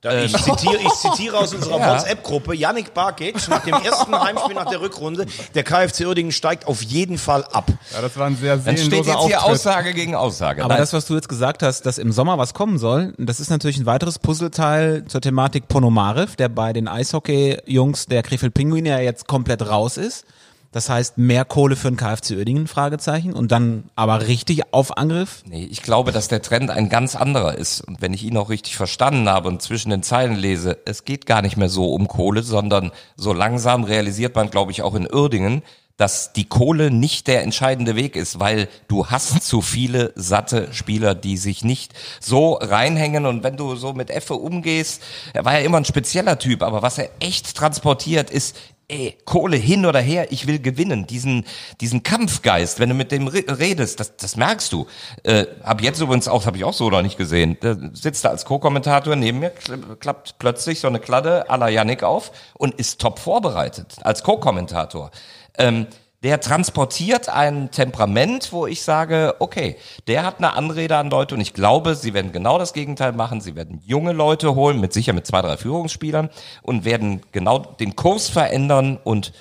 [0.00, 1.94] Ich zitiere, ich zitiere aus unserer Ja.
[1.94, 6.82] WhatsApp-Gruppe, Yannick Barkic nach dem ersten Heimspiel nach der Rückrunde, der KfC Uerdingen steigt auf
[6.82, 7.66] jeden Fall ab.
[7.92, 9.38] Ja, das war ein sehr Dann steht jetzt hier Auftritt.
[9.42, 10.62] Aussage gegen Aussage.
[10.62, 10.82] Aber Nein.
[10.82, 13.78] das, was du jetzt gesagt hast, dass im Sommer was kommen soll, das ist natürlich
[13.78, 19.26] ein weiteres Puzzleteil zur Thematik Ponomarev, der bei den Eishockey-Jungs der Krefeld Pinguine ja jetzt
[19.26, 20.24] komplett raus ist.
[20.70, 23.32] Das heißt, mehr Kohle für den KfC Uerdingen, Fragezeichen.
[23.32, 25.42] Und dann aber richtig auf Angriff.
[25.46, 27.80] Nee, ich glaube, dass der Trend ein ganz anderer ist.
[27.80, 31.24] Und wenn ich ihn auch richtig verstanden habe und zwischen den Zeilen lese, es geht
[31.24, 35.10] gar nicht mehr so um Kohle, sondern so langsam realisiert man, glaube ich, auch in
[35.10, 35.62] Uerdingen,
[35.98, 41.14] dass die Kohle nicht der entscheidende Weg ist, weil du hast zu viele satte Spieler,
[41.14, 45.02] die sich nicht so reinhängen und wenn du so mit Effe umgehst,
[45.34, 48.56] er war ja immer ein spezieller Typ, aber was er echt transportiert ist,
[48.88, 51.06] ey, Kohle hin oder her, ich will gewinnen.
[51.06, 51.44] Diesen,
[51.80, 54.86] diesen Kampfgeist, wenn du mit dem redest, das, das merkst du.
[55.22, 57.56] Äh, hab jetzt übrigens auch, habe ich auch so noch nicht gesehen.
[57.60, 59.52] Da sitzt er als Co-Kommentator neben mir,
[60.00, 65.10] klappt plötzlich so eine Kladde à la Yannick auf und ist top vorbereitet als Co-Kommentator
[65.58, 65.86] ähm,
[66.24, 69.76] der transportiert ein Temperament, wo ich sage, okay,
[70.08, 73.40] der hat eine Anrede an Leute und ich glaube, sie werden genau das Gegenteil machen.
[73.40, 76.28] Sie werden junge Leute holen, mit sicher mit zwei, drei Führungsspielern
[76.62, 79.32] und werden genau den Kurs verändern und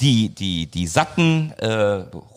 [0.00, 1.66] die, die, die satten äh,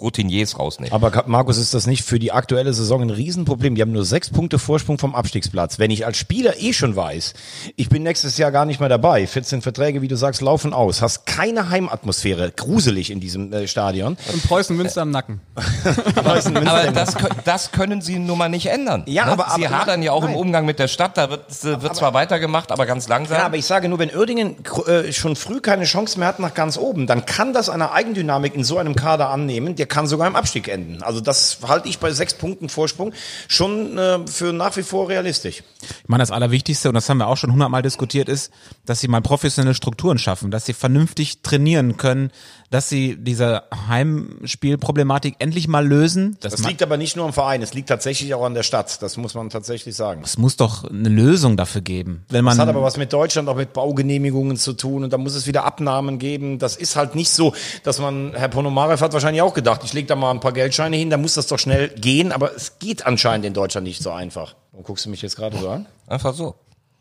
[0.02, 0.94] Routiniers rausnehmen.
[0.94, 3.76] Aber Markus, ist das nicht für die aktuelle Saison ein Riesenproblem?
[3.76, 5.78] Die haben nur sechs Punkte Vorsprung vom Abstiegsplatz.
[5.78, 7.34] Wenn ich als Spieler eh schon weiß,
[7.76, 11.02] ich bin nächstes Jahr gar nicht mehr dabei, 14 Verträge, wie du sagst, laufen aus,
[11.02, 14.18] hast keine Heimatmosphäre, gruselig in diesem äh, Stadion.
[14.32, 15.42] Und Preußen Münster am Nacken.
[16.16, 19.04] Preußen, Münster aber das, das können sie nun mal nicht ändern.
[19.06, 19.32] Ja, ne?
[19.34, 20.34] aber, sie aber, hadern ja auch nein.
[20.34, 23.38] im Umgang mit der Stadt, da wird, wird aber, zwar weitergemacht, aber ganz langsam.
[23.38, 24.56] Ja, aber ich sage nur, wenn Uerdingen
[24.88, 28.56] äh, schon früh keine Chance mehr hat nach ganz oben, dann kann das eine Eigendynamik
[28.56, 31.04] in so einem Kader annehmen, der kann sogar im Abstieg enden.
[31.04, 33.14] Also das halte ich bei sechs Punkten Vorsprung
[33.48, 35.64] schon äh, für nach wie vor realistisch.
[35.82, 38.52] Ich meine, das Allerwichtigste, und das haben wir auch schon hundertmal diskutiert, ist,
[38.86, 42.32] dass sie mal professionelle Strukturen schaffen, dass sie vernünftig trainieren können,
[42.72, 46.38] dass sie diese Heimspielproblematik endlich mal lösen.
[46.40, 49.02] Das, das liegt aber nicht nur am Verein, es liegt tatsächlich auch an der Stadt.
[49.02, 50.22] Das muss man tatsächlich sagen.
[50.24, 52.24] Es muss doch eine Lösung dafür geben.
[52.30, 55.18] Wenn man das hat aber was mit Deutschland, auch mit Baugenehmigungen zu tun und da
[55.18, 56.60] muss es wieder Abnahmen geben.
[56.60, 57.54] Das ist halt nicht so,
[57.84, 60.96] dass man, Herr Ponomarev hat wahrscheinlich auch gedacht, ich lege da mal ein paar Geldscheine
[60.96, 64.12] hin, da muss das doch schnell gehen, aber es geht anscheinend in Deutschland nicht so
[64.12, 64.56] einfach.
[64.72, 65.88] Warum guckst du mich jetzt gerade so an?
[66.08, 66.56] Einfach so.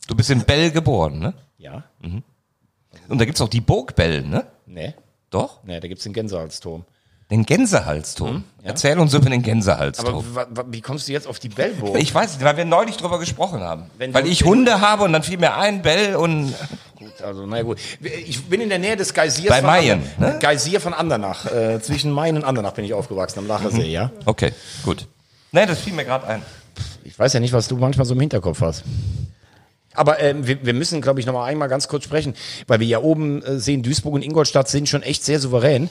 [0.08, 1.34] Du bist in Bell geboren, ne?
[1.58, 1.84] Ja.
[2.02, 2.24] Mhm.
[3.08, 4.46] Und da gibt's auch die Burg Bell, ne?
[4.66, 4.94] Nee.
[5.30, 5.62] Doch?
[5.64, 6.84] Nee, da gibt's den Gänsehalsturm.
[7.30, 8.34] Den Gänsehalsturm?
[8.34, 8.70] Mhm, ja.
[8.70, 10.24] Erzähl uns über den Gänsehalsturm.
[10.34, 11.96] Aber wie kommst du jetzt auf die Bellburg?
[11.96, 13.84] Ich weiß nicht, weil wir neulich drüber gesprochen haben.
[13.98, 16.52] Wenn weil ich Hunde habe und dann fiel mir ein, Bell und...
[16.96, 17.78] Gut, also na gut.
[18.26, 20.38] Ich bin in der Nähe des Geysirs Bei Mayen, ne?
[20.40, 21.46] Geysir von Andernach.
[21.46, 23.90] Äh, zwischen Mayen und Andernach bin ich aufgewachsen, am Lachersee, mhm.
[23.90, 24.10] ja?
[24.26, 24.52] Okay,
[24.84, 25.06] gut.
[25.52, 26.42] Nee, das fiel mir gerade ein.
[27.04, 28.82] Ich weiß ja nicht, was du manchmal so im Hinterkopf hast.
[29.94, 32.34] Aber ähm, wir, wir müssen, glaube ich, noch mal einmal ganz kurz sprechen,
[32.66, 35.90] weil wir ja oben äh, sehen, Duisburg und Ingolstadt sind schon echt sehr souverän.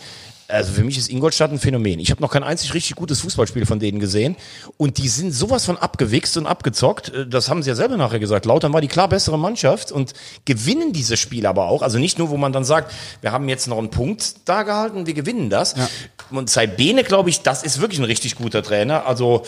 [0.49, 1.99] Also für mich ist Ingolstadt ein Phänomen.
[1.99, 4.35] Ich habe noch kein einzig richtig gutes Fußballspiel von denen gesehen.
[4.77, 7.09] Und die sind sowas von abgewichst und abgezockt.
[7.09, 8.45] Äh, das haben sie ja selber nachher gesagt.
[8.45, 10.13] Lautern war die klar bessere Mannschaft und
[10.45, 11.81] gewinnen diese Spiele aber auch.
[11.81, 15.05] Also nicht nur, wo man dann sagt, wir haben jetzt noch einen Punkt da gehalten,
[15.05, 15.75] wir gewinnen das.
[15.75, 15.87] Ja.
[16.31, 19.05] Und Saibene, glaube ich, das ist wirklich ein richtig guter Trainer.
[19.05, 19.43] Also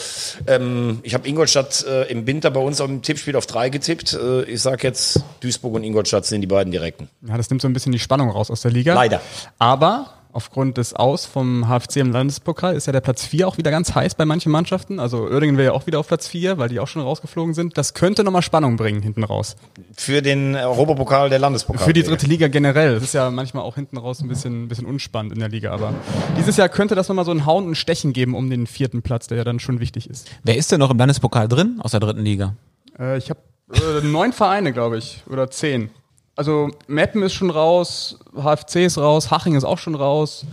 [0.47, 4.13] ähm, ich habe Ingolstadt äh, im Winter bei uns auf dem Tippspiel auf drei getippt.
[4.13, 7.09] Äh, ich sage jetzt, Duisburg und Ingolstadt sind die beiden direkten.
[7.27, 8.93] Ja, das nimmt so ein bisschen die Spannung raus aus der Liga.
[8.93, 9.21] Leider.
[9.57, 13.71] Aber aufgrund des Aus vom HFC im Landespokal ist ja der Platz 4 auch wieder
[13.71, 14.99] ganz heiß bei manchen Mannschaften.
[14.99, 17.77] Also Oerdingen wäre ja auch wieder auf Platz 4, weil die auch schon rausgeflogen sind.
[17.77, 19.55] Das könnte nochmal Spannung bringen hinten raus.
[19.95, 21.85] Für den Europapokal der Landespokal.
[21.85, 22.95] Für die dritte Liga generell.
[22.95, 25.71] Das ist ja manchmal auch hinten raus ein bisschen, ein bisschen unspannend in der Liga.
[25.71, 25.93] Aber
[26.37, 29.27] dieses Jahr könnte das nochmal so ein Hauen und Stechen geben um den vierten Platz,
[29.27, 30.29] der ja dann schon wichtig ist.
[30.43, 32.55] Wer ist denn noch im Landespokal drin aus der dritten Liga?
[32.99, 33.39] Äh, ich habe
[33.73, 35.23] äh, neun Vereine, glaube ich.
[35.29, 35.89] Oder zehn.
[36.35, 40.45] Also Meppen ist schon raus, HFC ist raus, Haching ist auch schon raus.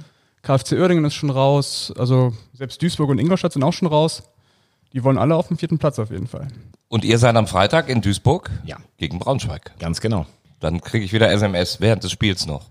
[0.43, 1.93] KfC Uerdingen ist schon raus.
[1.99, 4.23] Also selbst Duisburg und Ingolstadt sind auch schon raus.
[4.93, 6.49] Die wollen alle auf dem vierten Platz auf jeden Fall.
[6.89, 8.51] Und ihr seid am Freitag in Duisburg?
[8.65, 8.79] Ja.
[8.97, 9.79] Gegen Braunschweig.
[9.79, 10.27] Ganz genau.
[10.61, 12.65] Dann kriege ich wieder SMS während des Spiels noch.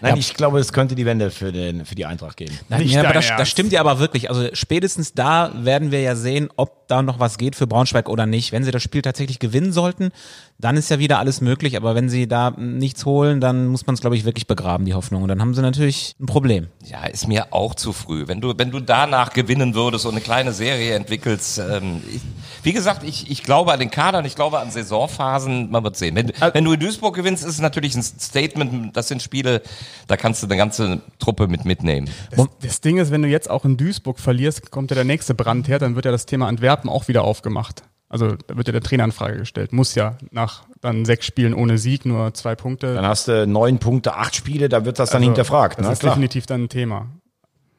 [0.00, 0.20] Nein, ja.
[0.20, 2.58] ich glaube, es könnte die Wende für, den, für die Eintracht geben.
[2.68, 4.28] Nein, ja, aber das, das, stimmt ja aber wirklich.
[4.28, 8.26] Also spätestens da werden wir ja sehen, ob da noch was geht für Braunschweig oder
[8.26, 8.52] nicht.
[8.52, 10.10] Wenn sie das Spiel tatsächlich gewinnen sollten,
[10.58, 11.76] dann ist ja wieder alles möglich.
[11.76, 14.94] Aber wenn sie da nichts holen, dann muss man es, glaube ich, wirklich begraben, die
[14.94, 15.22] Hoffnung.
[15.22, 16.68] Und dann haben sie natürlich ein Problem.
[16.84, 18.26] Ja, ist mir auch zu früh.
[18.26, 22.22] Wenn du, wenn du danach gewinnen würdest und eine kleine Serie entwickelst, ähm, ich,
[22.62, 26.16] wie gesagt, ich, ich glaube an den Kadern, ich glaube an Saisonphasen, man wird sehen.
[26.16, 29.62] Wenn, wenn du in Duisburg gewinnst, ist es natürlich ein Statement, das sind Spiele,
[30.06, 32.08] da kannst du eine ganze Truppe mit mitnehmen.
[32.30, 35.34] Das, das, Ding ist, wenn du jetzt auch in Duisburg verlierst, kommt ja der nächste
[35.34, 37.82] Brand her, dann wird ja das Thema Antwerpen auch wieder aufgemacht.
[38.08, 39.72] Also da wird ja der Traineranfrage gestellt.
[39.72, 42.94] Muss ja nach dann sechs Spielen ohne Sieg nur zwei Punkte.
[42.94, 45.78] Dann hast du neun Punkte, acht Spiele, da wird das dann also, hinterfragt.
[45.78, 45.92] Das ne?
[45.92, 46.14] ist Klar.
[46.14, 47.08] definitiv dann ein Thema.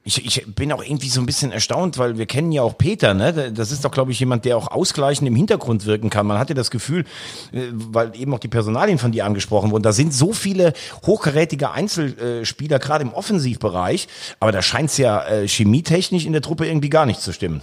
[0.04, 3.14] Ich, ich bin auch irgendwie so ein bisschen erstaunt, weil wir kennen ja auch Peter,
[3.14, 3.52] ne?
[3.52, 6.26] Das ist doch, glaube ich, jemand, der auch ausgleichend im Hintergrund wirken kann.
[6.26, 7.04] Man hatte das Gefühl,
[7.52, 10.72] äh, weil eben auch die Personalien von dir angesprochen wurden, da sind so viele
[11.06, 14.08] hochkarätige Einzelspieler, gerade im Offensivbereich,
[14.40, 17.62] aber da scheint es ja äh, chemietechnisch in der Truppe irgendwie gar nicht zu stimmen.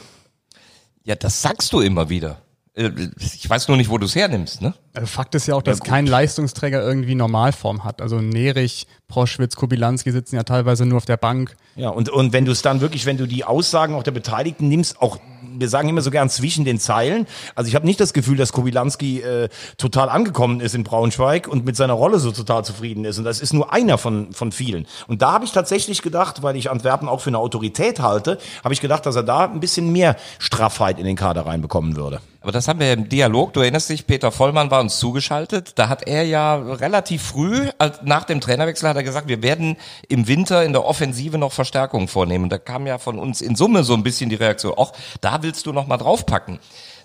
[1.04, 2.42] Ja, das sagst du immer wieder.
[2.74, 2.90] Äh,
[3.20, 4.74] Ich weiß nur nicht, wo du es hernimmst, ne?
[4.94, 8.00] Also Fakt ist ja auch, dass kein Leistungsträger irgendwie Normalform hat.
[8.00, 11.56] Also Nerich, Proschwitz, Kobilanski sitzen ja teilweise nur auf der Bank.
[11.74, 14.68] Ja, und, und wenn du es dann wirklich, wenn du die Aussagen auch der Beteiligten
[14.68, 15.18] nimmst, auch,
[15.58, 17.26] wir sagen immer so gern zwischen den Zeilen.
[17.56, 21.64] Also ich habe nicht das Gefühl, dass Kobilanski äh, total angekommen ist in Braunschweig und
[21.64, 23.18] mit seiner Rolle so total zufrieden ist.
[23.18, 24.86] Und das ist nur einer von, von vielen.
[25.08, 28.74] Und da habe ich tatsächlich gedacht, weil ich Antwerpen auch für eine Autorität halte, habe
[28.74, 32.20] ich gedacht, dass er da ein bisschen mehr Straffheit in den Kader reinbekommen würde.
[32.44, 33.54] Aber das haben wir im Dialog.
[33.54, 35.72] Du erinnerst dich, Peter Vollmann war uns zugeschaltet.
[35.76, 39.76] Da hat er ja relativ früh, als- nach dem Trainerwechsel, hat er gesagt, wir werden
[40.08, 42.48] im Winter in der Offensive noch Verstärkungen vornehmen.
[42.48, 45.66] Da kam ja von uns in Summe so ein bisschen die Reaktion, ach, da willst
[45.66, 46.58] du noch draufpacken.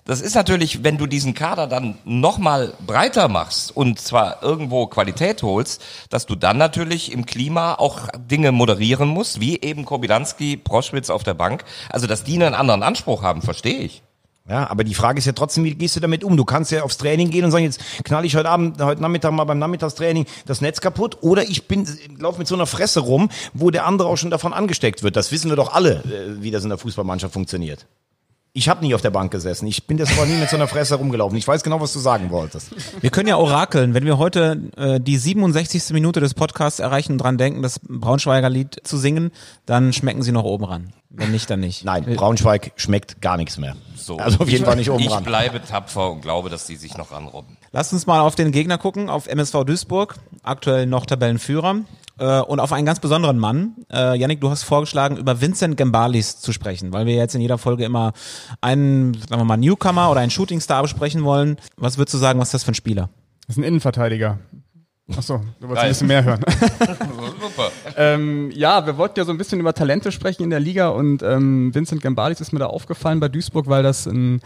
[0.06, 4.86] Das ist natürlich, wenn du diesen Kader dann noch mal breiter machst und zwar irgendwo
[4.86, 10.56] Qualität holst, dass du dann natürlich im Klima auch Dinge moderieren musst, wie eben Kobilanski,
[10.56, 11.64] Proschwitz auf der Bank.
[11.90, 14.02] Also, dass die einen anderen Anspruch haben, verstehe ich.
[14.50, 16.36] Ja, aber die Frage ist ja trotzdem, wie gehst du damit um?
[16.36, 19.30] Du kannst ja aufs Training gehen und sagen, jetzt knall ich heute Abend, heute Nachmittag
[19.30, 21.86] mal beim Nachmittagstraining das Netz kaputt oder ich bin,
[22.18, 25.14] lauf mit so einer Fresse rum, wo der andere auch schon davon angesteckt wird.
[25.14, 27.86] Das wissen wir doch alle, äh, wie das in der Fußballmannschaft funktioniert.
[28.52, 29.68] Ich habe nie auf der Bank gesessen.
[29.68, 31.38] Ich bin das aber nie mit so einer Fresse rumgelaufen.
[31.38, 32.70] Ich weiß genau, was du sagen wolltest.
[33.00, 35.90] Wir können ja orakeln, wenn wir heute äh, die 67.
[35.90, 39.30] Minute des Podcasts erreichen und dran denken, das Braunschweiger Lied zu singen,
[39.66, 40.92] dann schmecken sie noch oben ran.
[41.10, 41.84] Wenn nicht, dann nicht.
[41.84, 43.76] Nein, Braunschweig schmeckt gar nichts mehr.
[43.96, 44.16] So.
[44.18, 45.22] Also auf jeden Fall nicht oben Ich ran.
[45.24, 47.56] bleibe tapfer und glaube, dass die sich noch ranrobben.
[47.72, 51.76] Lasst uns mal auf den Gegner gucken, auf MSV Duisburg, aktuell noch Tabellenführer.
[52.20, 53.76] Äh, und auf einen ganz besonderen Mann.
[53.90, 57.56] Äh, Yannick, du hast vorgeschlagen, über Vincent Gembalis zu sprechen, weil wir jetzt in jeder
[57.56, 58.12] Folge immer
[58.60, 61.56] einen, sagen wir mal, Newcomer oder einen Shootingstar besprechen wollen.
[61.78, 63.08] Was würdest du sagen, was ist das für ein Spieler?
[63.46, 64.38] Das ist ein Innenverteidiger.
[65.16, 65.84] Achso, du wolltest Geil.
[65.84, 66.40] ein bisschen mehr hören.
[67.40, 67.72] Super.
[67.96, 71.22] ähm, ja, wir wollten ja so ein bisschen über Talente sprechen in der Liga und
[71.22, 74.40] ähm, Vincent Gambalis ist mir da aufgefallen bei Duisburg, weil das ein,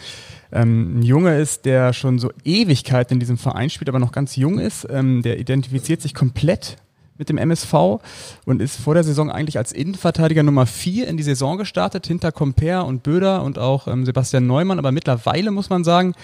[0.52, 4.36] ähm, ein Junge ist, der schon so Ewigkeit in diesem Verein spielt, aber noch ganz
[4.36, 4.86] jung ist.
[4.88, 6.76] Ähm, der identifiziert sich komplett
[7.18, 8.00] mit dem MSV
[8.44, 12.32] und ist vor der Saison eigentlich als Innenverteidiger Nummer 4 in die Saison gestartet, hinter
[12.32, 14.78] Comper und Böder und auch ähm, Sebastian Neumann.
[14.78, 16.14] Aber mittlerweile muss man sagen,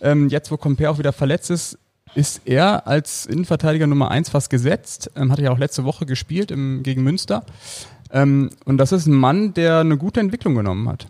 [0.00, 1.78] ähm, jetzt wo Comper auch wieder verletzt ist,
[2.14, 5.10] ist er als Innenverteidiger Nummer 1 fast gesetzt.
[5.16, 7.44] Ähm, hatte ja auch letzte Woche gespielt im, gegen Münster.
[8.10, 11.08] Ähm, und das ist ein Mann, der eine gute Entwicklung genommen hat.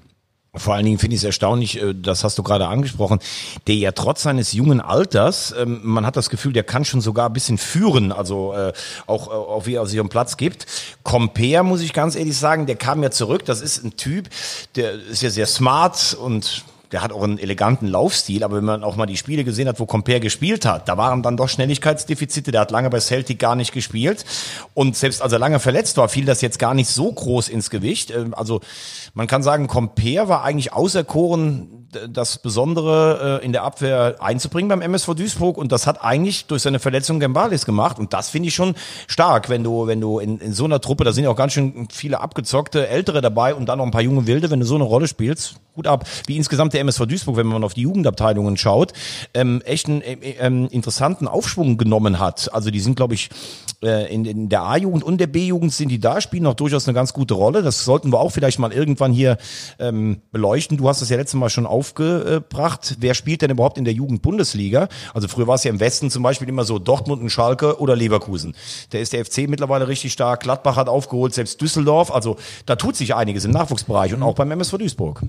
[0.57, 3.19] Vor allen Dingen finde ich es erstaunlich, äh, das hast du gerade angesprochen,
[3.66, 7.29] der ja trotz seines jungen Alters, ähm, man hat das Gefühl, der kann schon sogar
[7.29, 8.73] ein bisschen führen, also äh,
[9.07, 10.66] auch, äh, auch wie er sich am Platz gibt.
[11.03, 14.29] Compare, muss ich ganz ehrlich sagen, der kam ja zurück, das ist ein Typ,
[14.77, 18.85] der ist ja sehr smart und der hat auch einen eleganten Laufstil, aber wenn man
[18.85, 22.53] auch mal die Spiele gesehen hat, wo Compare gespielt hat, da waren dann doch Schnelligkeitsdefizite,
[22.53, 24.25] der hat lange bei Celtic gar nicht gespielt
[24.75, 27.70] und selbst als er lange verletzt war, fiel das jetzt gar nicht so groß ins
[27.70, 28.11] Gewicht.
[28.11, 28.61] Ähm, Also
[29.14, 34.83] man kann sagen, Compare war eigentlich auserkoren, das Besondere äh, in der Abwehr einzubringen beim
[34.83, 38.55] MSV Duisburg und das hat eigentlich durch seine Verletzung Gembalis gemacht und das finde ich
[38.55, 38.75] schon
[39.07, 41.53] stark, wenn du, wenn du in, in so einer Truppe, da sind ja auch ganz
[41.53, 44.75] schön viele abgezockte Ältere dabei und dann noch ein paar junge Wilde, wenn du so
[44.75, 46.09] eine Rolle spielst, gut ab.
[46.27, 48.92] Wie insgesamt der MSV Duisburg, wenn man auf die Jugendabteilungen schaut,
[49.35, 52.53] ähm, echt einen äh, ähm, interessanten Aufschwung genommen hat.
[52.53, 53.31] Also die sind, glaube ich,
[53.83, 56.94] äh, in, in der A-Jugend und der B-Jugend sind die da, spielen auch durchaus eine
[56.94, 57.62] ganz gute Rolle.
[57.62, 59.37] Das sollten wir auch vielleicht mal irgendwann hier
[59.79, 60.79] ähm, beleuchten.
[60.79, 62.96] Du hast das ja letztes Mal schon aufgebracht.
[63.00, 64.88] Wer spielt denn überhaupt in der Jugend-Bundesliga?
[65.12, 67.94] Also früher war es ja im Westen zum Beispiel immer so Dortmund und Schalke oder
[67.94, 68.56] Leverkusen.
[68.90, 70.40] Da ist der FC mittlerweile richtig stark.
[70.40, 72.10] Gladbach hat aufgeholt, selbst Düsseldorf.
[72.10, 75.22] Also da tut sich einiges im Nachwuchsbereich und auch beim MSV Duisburg.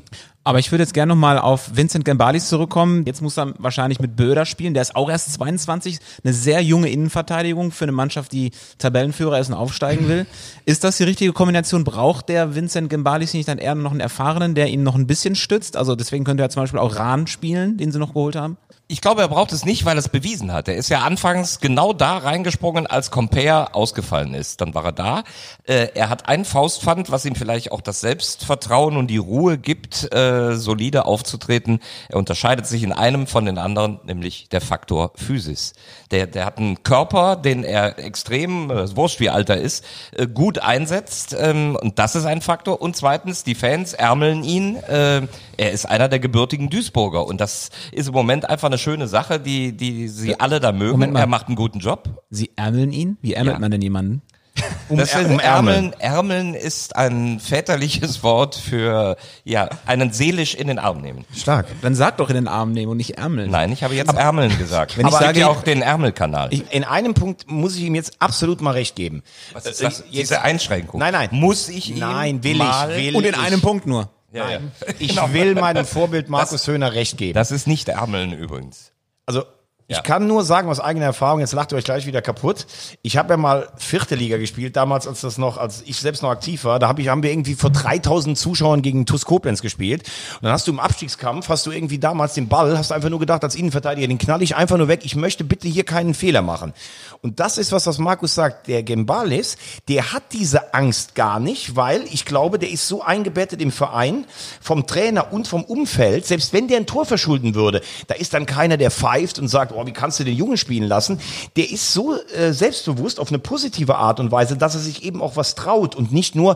[0.46, 3.04] Aber ich würde jetzt gerne nochmal auf Vincent Gambalis zurückkommen.
[3.06, 4.74] Jetzt muss er wahrscheinlich mit Böder spielen.
[4.74, 6.00] Der ist auch erst 22.
[6.24, 10.26] Eine sehr junge Innenverteidigung für eine Mannschaft, die Tabellenführer ist und aufsteigen will.
[10.66, 11.84] Ist das die richtige Kombination?
[11.84, 15.36] Braucht der Vincent Gambalis nicht dann eher noch einen Erfahrenen, der ihn noch ein bisschen
[15.36, 15.78] stützt?
[15.78, 18.58] Also deswegen könnte er zum Beispiel auch Rahn spielen, den sie noch geholt haben.
[18.90, 20.70] Ich glaube, er braucht es nicht, weil er es bewiesen hat.
[20.70, 24.62] Er ist ja anfangs genau da reingesprungen, als Compare ausgefallen ist.
[24.62, 25.24] Dann war er da.
[25.66, 30.14] Äh, er hat ein Faustpfand, was ihm vielleicht auch das Selbstvertrauen und die Ruhe gibt,
[30.14, 31.82] äh, solide aufzutreten.
[32.08, 35.74] Er unterscheidet sich in einem von den anderen, nämlich der Faktor Physis.
[36.12, 39.84] Der, der hat einen Körper, den er extrem, äh, wurscht wie alt er ist,
[40.16, 41.36] äh, gut einsetzt.
[41.38, 42.82] Ähm, und das ist ein Faktor.
[42.82, 44.78] Und zweitens, die Fans ärmeln ihn.
[44.78, 47.26] Äh, er ist einer der gebürtigen Duisburger.
[47.26, 50.92] Und das ist im Moment einfach eine schöne Sache, die, die sie alle da mögen.
[50.94, 51.20] Moment mal.
[51.22, 52.24] Er macht einen guten Job.
[52.30, 53.18] Sie ärmeln ihn?
[53.22, 53.60] Wie ärmelt Ja.
[53.60, 54.22] man denn jemanden?
[54.90, 55.94] Um, das ist um Ärmeln.
[56.00, 61.26] Ärmeln ist ein väterliches Wort für ja einen seelisch in den Arm nehmen.
[61.36, 61.68] Stark.
[61.82, 63.52] Dann sag doch in den Arm nehmen und nicht ärmeln.
[63.52, 64.98] Nein, ich habe jetzt Ärmeln gesagt.
[64.98, 66.48] Wenn ich Aber sage- ja auch den Ärmelkanal.
[66.54, 69.24] Ich, in einem Punkt muss ich ihm jetzt absolut mal recht geben.
[69.54, 70.00] Was ist das?
[70.00, 71.02] jetzt- Diese Einschränkung.
[71.02, 71.28] Nein, nein.
[71.32, 73.40] Muss ich ihm Nein, will ich, mal will Und in ich.
[73.40, 74.10] einem Punkt nur.
[74.32, 74.60] Ja, ja.
[75.00, 75.34] Ich Genau.
[75.34, 77.34] will meinem Vorbild Markus Höhner recht geben.
[77.34, 78.92] Das ist nicht Ärmeln übrigens.
[79.26, 79.44] Also
[79.90, 82.68] ich kann nur sagen aus eigener Erfahrung, jetzt lacht ihr euch gleich wieder kaputt.
[83.04, 86.30] Ich habe ja mal vierte Liga gespielt, damals als das noch, als ich selbst noch
[86.30, 86.78] aktiv war.
[86.78, 90.04] Da hab ich, haben wir irgendwie vor 3000 Zuschauern gegen TuS Koblenz gespielt.
[90.36, 93.10] Und dann hast du im Abstiegskampf, hast du irgendwie damals den Ball, hast du einfach
[93.10, 95.02] nur gedacht als Innenverteidiger, den knall ich einfach nur weg.
[95.04, 96.74] Ich möchte bitte hier keinen Fehler machen.
[97.22, 98.68] Und das ist was, was Markus sagt.
[98.68, 99.56] Der Gembalis,
[99.88, 104.26] der hat diese Angst gar nicht, weil ich glaube, der ist so eingebettet im Verein,
[104.60, 106.26] vom Trainer und vom Umfeld.
[106.26, 109.77] Selbst wenn der ein Tor verschulden würde, da ist dann keiner, der pfeift und sagt,
[109.78, 111.20] oh, wie kannst du den Jungen spielen lassen?
[111.56, 115.22] Der ist so äh, selbstbewusst auf eine positive Art und Weise, dass er sich eben
[115.22, 116.56] auch was traut und nicht nur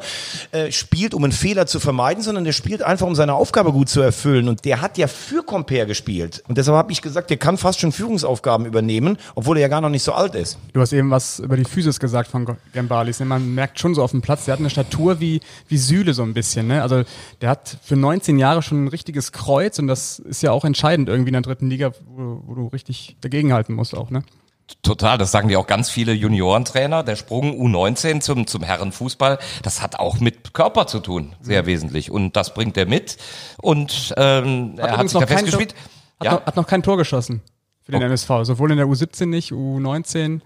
[0.52, 3.90] äh, spielt, um einen Fehler zu vermeiden, sondern der spielt einfach, um seine Aufgabe gut
[3.90, 4.50] zu erfüllen.
[4.50, 6.44] Und der hat ja für Compare gespielt.
[6.48, 9.82] Und deshalb habe ich gesagt, der kann fast schon Führungsaufgaben übernehmen, obwohl er ja gar
[9.82, 10.58] noch nicht so alt ist.
[10.74, 13.20] Du hast eben was über die Physis gesagt von Gambalis.
[13.20, 13.26] Ne?
[13.28, 16.24] Man merkt schon so auf dem Platz, der hat eine Statur wie, wie Süle so
[16.24, 16.68] ein bisschen.
[16.68, 16.82] Ne?
[16.82, 17.04] Also
[17.42, 21.10] der hat für 19 Jahre schon ein richtiges Kreuz und das ist ja auch entscheidend
[21.10, 24.10] irgendwie in der dritten Liga, wo, wo du richtig dagegenhalten musst auch.
[24.10, 24.24] Ne?
[24.84, 27.04] Total, das sagen die auch ganz viele Juniorentrainer.
[27.04, 32.10] Der Sprung U19 zum, zum Herrenfußball, das hat auch mit Körper zu tun, sehr wesentlich.
[32.10, 33.18] Und das bringt er mit.
[33.62, 35.72] Und ähm, er hat sich da festgespielt.
[35.72, 35.80] Tor,
[36.20, 37.42] hat, Ja, noch, hat noch kein Tor geschossen
[37.84, 38.30] für den MSV.
[38.44, 40.42] Sowohl in der U17 nicht, U19,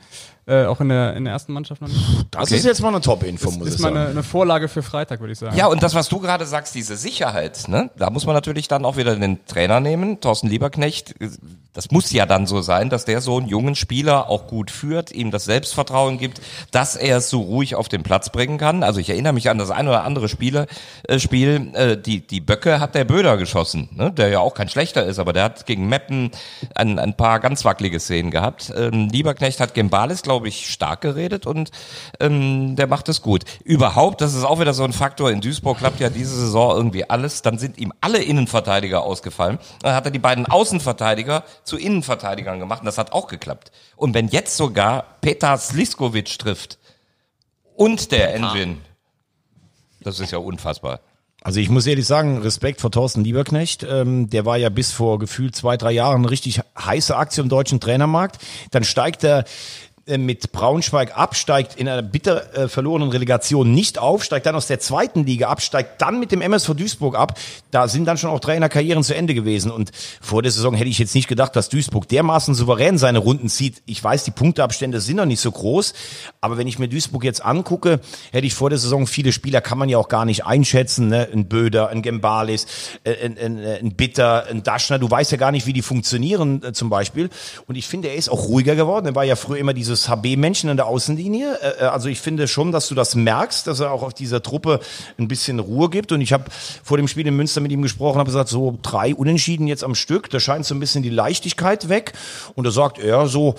[0.47, 2.25] äh, auch in der, in der ersten Mannschaft noch nicht.
[2.31, 2.55] Das Okay.
[2.57, 3.97] ist jetzt mal eine Top-Info, Das muss ist ich mal sagen.
[3.97, 5.55] eine, eine Vorlage für Freitag, würde ich sagen.
[5.57, 8.85] Ja, und das, was du gerade sagst, diese Sicherheit, ne, da muss man natürlich dann
[8.85, 11.15] auch wieder den Trainer nehmen, Thorsten Lieberknecht.
[11.73, 15.11] Das muss ja dann so sein, dass der so einen jungen Spieler auch gut führt,
[15.11, 16.39] ihm das Selbstvertrauen gibt,
[16.71, 18.81] dass er es so ruhig auf den Platz bringen kann.
[18.81, 20.67] Also ich erinnere mich an das ein oder andere Spiele,
[21.07, 24.69] äh, Spiel, äh, die, die Böcke hat der Böder geschossen, ne, der ja auch kein
[24.69, 26.31] schlechter ist, aber der hat gegen Meppen
[26.75, 28.71] ein, ein paar ganz wackelige Szenen gehabt.
[28.77, 31.71] Ähm, Lieberknecht hat Gembalis, glaube ich, stark geredet und
[32.19, 33.43] ähm, der macht es gut.
[33.63, 37.09] Überhaupt, das ist auch wieder so ein Faktor, in Duisburg klappt ja diese Saison irgendwie
[37.09, 39.59] alles, dann sind ihm alle Innenverteidiger ausgefallen.
[39.81, 43.71] Dann hat er die beiden Außenverteidiger zu Innenverteidigern gemacht und das hat auch geklappt.
[43.95, 46.77] Und wenn jetzt sogar Petar Sliskovic trifft
[47.75, 48.77] und der Engine,
[50.01, 50.99] das ist ja unfassbar.
[51.45, 53.85] Also ich muss ehrlich sagen, Respekt vor Thorsten Lieberknecht.
[53.87, 57.49] Ähm, der war ja bis vor gefühlt zwei, drei Jahren eine richtig heiße Aktie im
[57.49, 58.39] deutschen Trainermarkt.
[58.71, 59.45] Dann steigt er
[60.07, 64.67] mit Braunschweig ab, steigt in einer bitter äh, verlorenen Relegation nicht auf, steigt dann aus
[64.67, 67.39] der zweiten Liga ab, steigt dann mit dem MSV Duisburg ab.
[67.71, 69.71] Da sind dann schon auch Trainerkarrieren zu Ende gewesen.
[69.71, 69.91] Und
[70.21, 73.81] vor der Saison hätte ich jetzt nicht gedacht, dass Duisburg dermaßen souverän seine Runden zieht.
[73.87, 75.95] Ich weiß, die Punkteabstände sind noch nicht so groß,
[76.39, 77.99] aber wenn ich mir Duisburg jetzt angucke,
[78.31, 81.07] hätte ich vor der Saison viele Spieler kann man ja auch gar nicht einschätzen.
[81.07, 81.29] Ne?
[81.33, 82.67] Ein Böder, ein Gembalis,
[83.05, 84.99] äh, ein, ein, ein Bitter, ein Daschner.
[84.99, 87.31] Du weißt ja gar nicht, wie die funktionieren äh, zum Beispiel.
[87.65, 89.07] Und ich finde, er ist auch ruhiger geworden.
[89.07, 91.57] Er war ja früher immer dieses HB-Männchen an der Außenlinie.
[91.61, 94.43] Äh, äh, also ich finde schon, dass du das merkst, dass er auch auf dieser
[94.43, 94.79] Truppe
[95.17, 96.11] ein bisschen Ruhe gibt.
[96.11, 96.45] Und ich habe
[96.83, 99.95] vor dem Spiel in Münster mit ihm gesprochen, habe gesagt, so drei Unentschieden jetzt am
[99.95, 100.29] Stück.
[100.29, 102.13] Da scheint so ein bisschen die Leichtigkeit weg.
[102.55, 103.55] Und da sagt er so,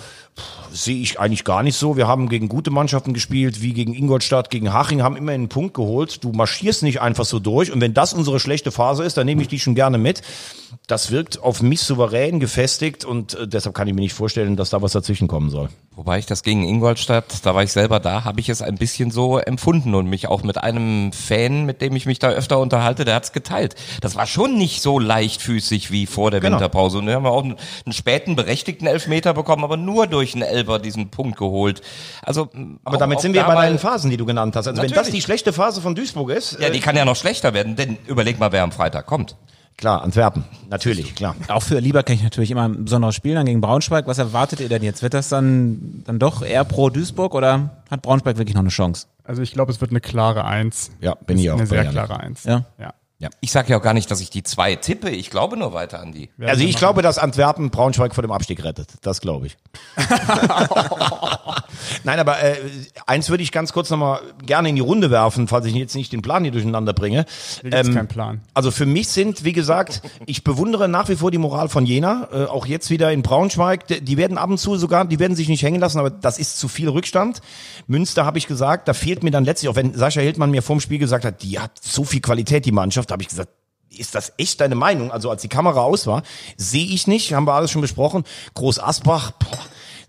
[0.71, 1.97] sehe ich eigentlich gar nicht so.
[1.97, 5.73] Wir haben gegen gute Mannschaften gespielt, wie gegen Ingolstadt, gegen Haching, haben immer einen Punkt
[5.73, 6.23] geholt.
[6.23, 7.71] Du marschierst nicht einfach so durch.
[7.71, 10.21] Und wenn das unsere schlechte Phase ist, dann nehme ich die schon gerne mit.
[10.85, 14.69] Das wirkt auf mich souverän gefestigt und äh, deshalb kann ich mir nicht vorstellen, dass
[14.69, 15.69] da was dazwischen kommen soll.
[15.95, 19.09] Wobei ich das gegen Ingolstadt, da war ich selber da, habe ich es ein bisschen
[19.11, 23.05] so empfunden und mich auch mit einem Fan, mit dem ich mich da öfter unterhalte,
[23.05, 23.75] der hat's geteilt.
[24.01, 26.55] Das war schon nicht so leichtfüßig wie vor der Genau.
[26.57, 26.99] Winterpause.
[26.99, 30.79] Und wir haben auch einen, einen späten berechtigten Elfmeter bekommen, aber nur durch einen Elber
[30.79, 31.81] diesen Punkt geholt.
[32.21, 32.49] Also,
[32.83, 34.67] Aber auch- damit auch sind wir bei deinen Phasen, die du genannt hast.
[34.67, 35.15] Also wenn das Natürlich.
[35.15, 37.97] die schlechte Phase von Duisburg ist, Ja, äh, die kann ja noch schlechter werden, denn
[38.07, 39.35] überleg mal, wer am Freitag kommt.
[39.77, 41.35] Klar, Antwerpen, natürlich, klar.
[41.47, 44.07] Auch für Lieberknecht natürlich immer ein besonderes Spiel dann gegen Braunschweig.
[44.07, 45.01] Was erwartet ihr denn jetzt?
[45.01, 49.07] Wird das dann, dann doch eher pro Duisburg oder hat Braunschweig wirklich noch eine Chance?
[49.23, 50.91] Also ich glaube, es wird eine klare Eins.
[51.01, 52.43] Ja, bin ich auch Eine sehr klare Eins.
[52.43, 52.65] Ja?
[52.79, 52.93] ja.
[53.41, 55.09] Ich sage ja auch gar nicht, dass ich die zwei tippe.
[55.09, 56.29] Ich glaube nur weiter an die.
[56.39, 58.89] Also ich glaube, dass Antwerpen Braunschweig vor dem Abstieg rettet.
[59.01, 59.57] Das glaube ich.
[62.03, 62.57] Nein, aber äh,
[63.07, 66.13] eins würde ich ganz kurz nochmal gerne in die Runde werfen, falls ich jetzt nicht
[66.13, 67.25] den Plan hier durcheinander bringe.
[67.61, 68.41] Hier gibt's keinen Plan.
[68.53, 72.27] Also für mich sind, wie gesagt, ich bewundere nach wie vor die Moral von Jena,
[72.31, 73.87] äh, auch jetzt wieder in Braunschweig.
[73.87, 76.59] Die werden ab und zu sogar, die werden sich nicht hängen lassen, aber das ist
[76.59, 77.41] zu viel Rückstand.
[77.87, 80.79] Münster habe ich gesagt, da fehlt mir dann letztlich, auch wenn Sascha Hildmann mir vorm
[80.79, 83.49] Spiel gesagt hat, die hat so viel Qualität, die Mannschaft, da habe ich gesagt,
[83.89, 85.11] ist das echt deine Meinung?
[85.11, 86.23] Also als die Kamera aus war,
[86.57, 88.23] sehe ich nicht, haben wir alles schon besprochen.
[88.53, 89.59] Groß Asbach, boah,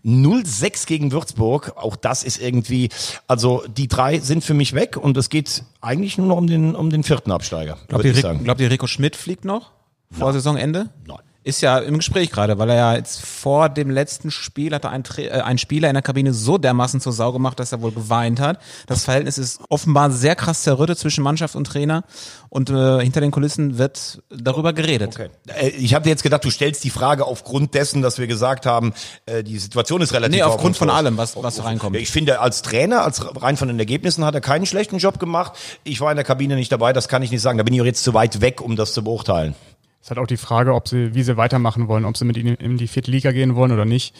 [0.04, 1.72] 0-6 gegen Würzburg.
[1.76, 2.88] Auch das ist irgendwie,
[3.26, 6.74] also die drei sind für mich weg und es geht eigentlich nur noch um den,
[6.74, 7.78] um den vierten Absteiger.
[7.88, 9.72] Glaubt ihr, glaubt ihr, Rico Schmidt fliegt noch?
[10.10, 10.90] Vor Saisonende?
[11.06, 11.18] Nein.
[11.44, 15.04] Ist ja im Gespräch gerade, weil er ja jetzt vor dem letzten Spiel hatte ein,
[15.16, 18.40] äh, ein Spieler in der Kabine so dermaßen zur Sau gemacht, dass er wohl geweint
[18.40, 18.58] hat.
[18.86, 22.02] Das Verhältnis ist offenbar sehr krass zerrüttet zwischen Mannschaft und Trainer
[22.48, 25.14] und äh, hinter den Kulissen wird darüber geredet.
[25.14, 25.30] Okay.
[25.46, 28.92] Äh, Ich habe jetzt gedacht, du stellst die Frage aufgrund dessen, dass wir gesagt haben,
[29.26, 31.96] äh, die Situation ist relativ Nee, aufgrund von allem, was, was reinkommt.
[31.96, 35.52] Ich finde, als Trainer, als rein von den Ergebnissen hat er keinen schlechten Job gemacht.
[35.84, 37.58] Ich war in der Kabine nicht dabei, das kann ich nicht sagen.
[37.58, 39.54] Da bin ich auch jetzt zu weit weg, um das zu beurteilen.
[40.00, 42.36] Es ist halt auch die Frage, ob sie, wie sie weitermachen wollen, ob sie mit
[42.36, 44.14] ihnen in die vierte Liga gehen wollen oder nicht.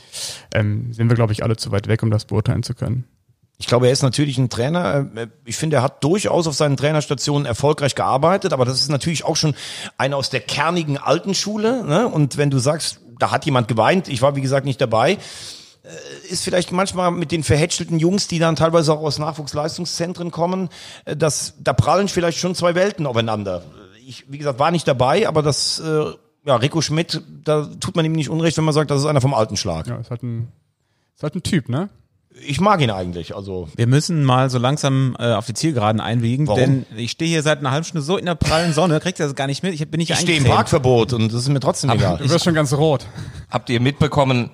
[0.53, 3.05] Ähm, sind wir, glaube ich, alle zu weit weg, um das beurteilen zu können.
[3.61, 5.09] Ich glaube, er ist natürlich ein Trainer.
[5.15, 9.25] äh, Ich finde, er hat durchaus auf seinen Trainerstationen erfolgreich gearbeitet, aber das ist natürlich
[9.25, 9.55] auch schon
[9.99, 11.85] einer aus der kernigen alten Schule.
[11.85, 12.07] Ne?
[12.09, 15.19] Und wenn du sagst, da hat jemand geweint, ich war wie gesagt nicht dabei, äh,
[16.29, 20.69] ist vielleicht manchmal mit den verhätschelten Jungs, die dann teilweise auch aus Nachwuchsleistungszentren kommen,
[21.05, 23.63] äh, dass da prallen vielleicht schon zwei Welten aufeinander.
[24.09, 26.05] Ich, wie gesagt, war nicht dabei, aber das, äh,
[26.47, 29.21] ja, Rico Schmidt, da tut man ihm nicht unrecht, wenn man sagt, das ist einer
[29.21, 29.87] vom alten Schlag.
[29.87, 30.49] Ja, ist halt ein,
[31.15, 31.91] ist halt ein Typ, ne?
[32.47, 33.69] Ich mag ihn eigentlich, also.
[33.77, 36.59] Wir müssen mal so langsam äh, auf die Zielgeraden einbiegen, Warum?
[36.59, 39.27] denn ich stehe hier seit einer halben Stunde so in der prallen Sonne, kriegt ihr
[39.27, 39.75] das gar nicht mit.
[39.75, 40.45] Ich bin nicht Ich stehe im.
[40.45, 42.17] Parkverbot und das ist mir trotzdem egal.
[42.17, 43.05] Du wirst schon ganz rot.
[43.51, 44.51] Habt ihr mitbekommen,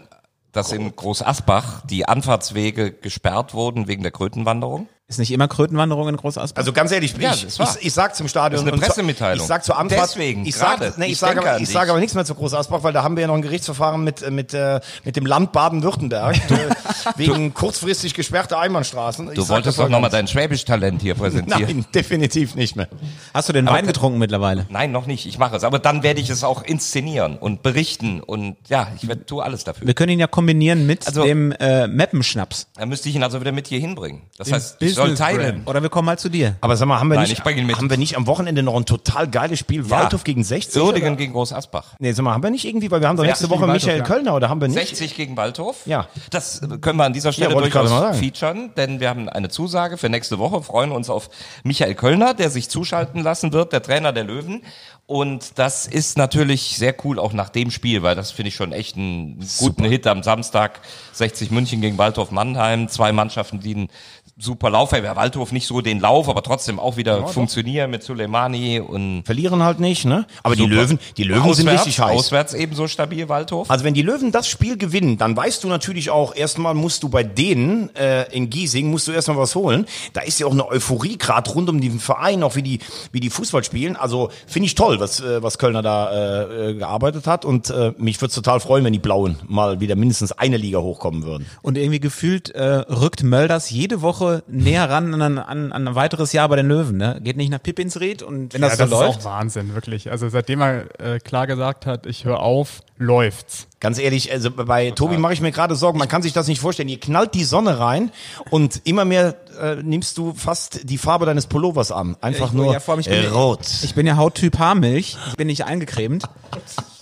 [0.50, 4.88] dass in Groß Asbach die Anfahrtswege gesperrt wurden wegen der Krötenwanderung?
[5.06, 6.56] Ist nicht immer Krötenwanderung in Großasbach?
[6.58, 8.64] Also ganz ehrlich, Ja, ich, ich, ich sag zum Stadion.
[8.64, 9.42] Das ist eine zu- Pressemitteilung.
[9.42, 10.00] Ich sag zur Anfahrt.
[10.02, 10.94] Deswegen, ich sag, gerade.
[10.96, 13.02] nee, ich, Ich sage aber, ich sage aber nichts mehr zu Groß Asbach, weil da
[13.02, 16.36] haben wir ja noch ein Gerichtsverfahren mit, äh, mit, äh, mit dem Land Baden-Württemberg
[17.16, 19.28] wegen kurzfristig gesperrter Einbahnstraßen.
[19.28, 21.62] Ich Du sag wolltest doch nochmal dein Schwäbisch-Talent hier präsentieren.
[21.80, 22.88] Nein, definitiv nicht mehr.
[23.34, 24.64] Hast du den Wein getrunken mittlerweile?
[24.70, 25.26] Nein, noch nicht.
[25.26, 25.64] Ich mache es.
[25.64, 29.64] Aber dann werde ich es auch inszenieren und berichten und ja, ich werd, tue alles
[29.64, 29.86] dafür.
[29.86, 32.68] Wir können ihn ja kombinieren mit Also- dem äh, Meppenschnaps.
[32.76, 34.22] Dann müsste ich ihn also wieder mit hier hinbringen.
[34.38, 35.62] Das heißt, ich soll Business teilen.
[35.66, 36.56] Oder wir kommen mal zu dir.
[36.60, 38.86] Aber sag mal, haben wir, Nein, nicht, ich haben wir nicht am Wochenende noch ein
[38.86, 39.88] total geiles Spiel?
[39.90, 40.80] Waldhof gegen 60?
[40.82, 41.16] Uerdingen oder?
[41.16, 41.94] gegen Groß Asbach.
[41.98, 43.86] Nee, sag mal, haben wir nicht irgendwie, weil wir haben doch nächste 60 Woche Waldhof,
[43.86, 44.04] Michael ja.
[44.04, 44.96] Kölner, oder haben wir nicht?
[44.96, 45.86] 60 gegen Waldhof.
[45.86, 46.08] Ja.
[46.30, 49.96] Das können wir an dieser Stelle Ja, ich durchaus featuren, denn wir haben eine Zusage
[49.96, 51.30] für nächste Woche, freuen uns auf
[51.62, 54.62] Michael Kölner, der sich zuschalten lassen wird, der Trainer der Löwen.
[55.06, 58.72] Und das ist natürlich sehr cool auch nach dem Spiel, weil das finde ich schon
[58.72, 60.80] echt einen guten Hit am Samstag.
[61.12, 63.88] 60 München gegen Waldhof Mannheim, zwei Mannschaften, die einen
[64.36, 64.92] super Lauf.
[64.92, 69.62] Ja, Waldhof nicht so den Lauf, aber trotzdem auch wieder funktionieren mit Suleimani und Verlieren
[69.62, 70.26] halt nicht, ne?
[70.42, 70.64] Aber die.
[70.64, 72.18] Löwen, die Löwen sind auswärts, richtig heiß.
[72.18, 73.70] Auswärts ebenso stabil, Waldhof.
[73.70, 77.08] Also wenn die Löwen das Spiel gewinnen, dann weißt du natürlich auch, erstmal musst du
[77.08, 79.86] bei denen äh, in Giesing, musst du erstmal was holen.
[80.12, 82.80] Da ist ja auch eine Euphorie gerade rund um den Verein, auch wie die,
[83.12, 83.96] wie die Fußball spielen.
[83.96, 87.44] Also finde ich toll, was, äh, was Kölner da äh, äh, gearbeitet hat.
[87.44, 91.24] Und äh, mich würde total freuen, wenn die Blauen mal wieder mindestens eine Liga hochkommen
[91.24, 91.46] würden.
[91.62, 96.32] Und irgendwie gefühlt äh, rückt Mölders jede Woche näher ran an, an, an ein weiteres
[96.32, 96.96] Jahr bei den Löwen.
[96.96, 97.18] Ne?
[97.22, 99.18] Geht nicht nach Pippinsried und wenn das ja, so das läuft.
[99.20, 100.10] ist auch Wahnsinn, wirklich.
[100.10, 103.66] Also seitdem er äh, klar gesagt hat, ich höre auf, läuft's.
[103.80, 106.60] Ganz ehrlich, also bei Tobi mache ich mir gerade Sorgen, man kann sich das nicht
[106.60, 106.88] vorstellen.
[106.88, 108.10] Hier knallt die Sonne rein
[108.50, 112.16] und immer mehr äh, nimmst du fast die Farbe deines Pullovers an.
[112.22, 113.60] Einfach Ich- nur ja, allem, ich bin- rot.
[113.82, 115.18] Ich bin ja Hauttyp Haarmilch.
[115.28, 116.24] Ich bin nicht eingecremt.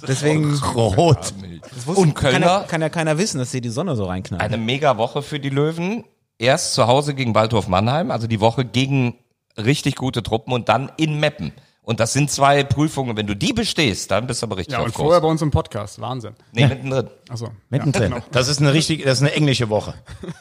[0.09, 1.33] Deswegen Rot.
[1.87, 2.65] das Und kann, ja, Kölner?
[2.67, 4.43] kann ja keiner wissen, dass hier die Sonne so reinknallt.
[4.43, 6.03] Eine mega Woche für die Löwen.
[6.39, 9.15] Erst zu Hause gegen Waldhof Mannheim, also die Woche gegen
[9.57, 11.53] richtig gute Truppen und dann in Meppen.
[11.85, 13.17] Und das sind zwei Prüfungen.
[13.17, 15.05] Wenn du die bestehst, dann bist du aber richtig Ja, auf und Kurs.
[15.05, 16.01] vorher bei uns im Podcast.
[16.01, 16.35] Wahnsinn.
[16.53, 17.09] Nee, mittendrin.
[17.29, 17.49] Achso.
[17.71, 18.15] Mittendrin.
[18.31, 19.95] Das ist eine richtig, das ist eine englische Woche.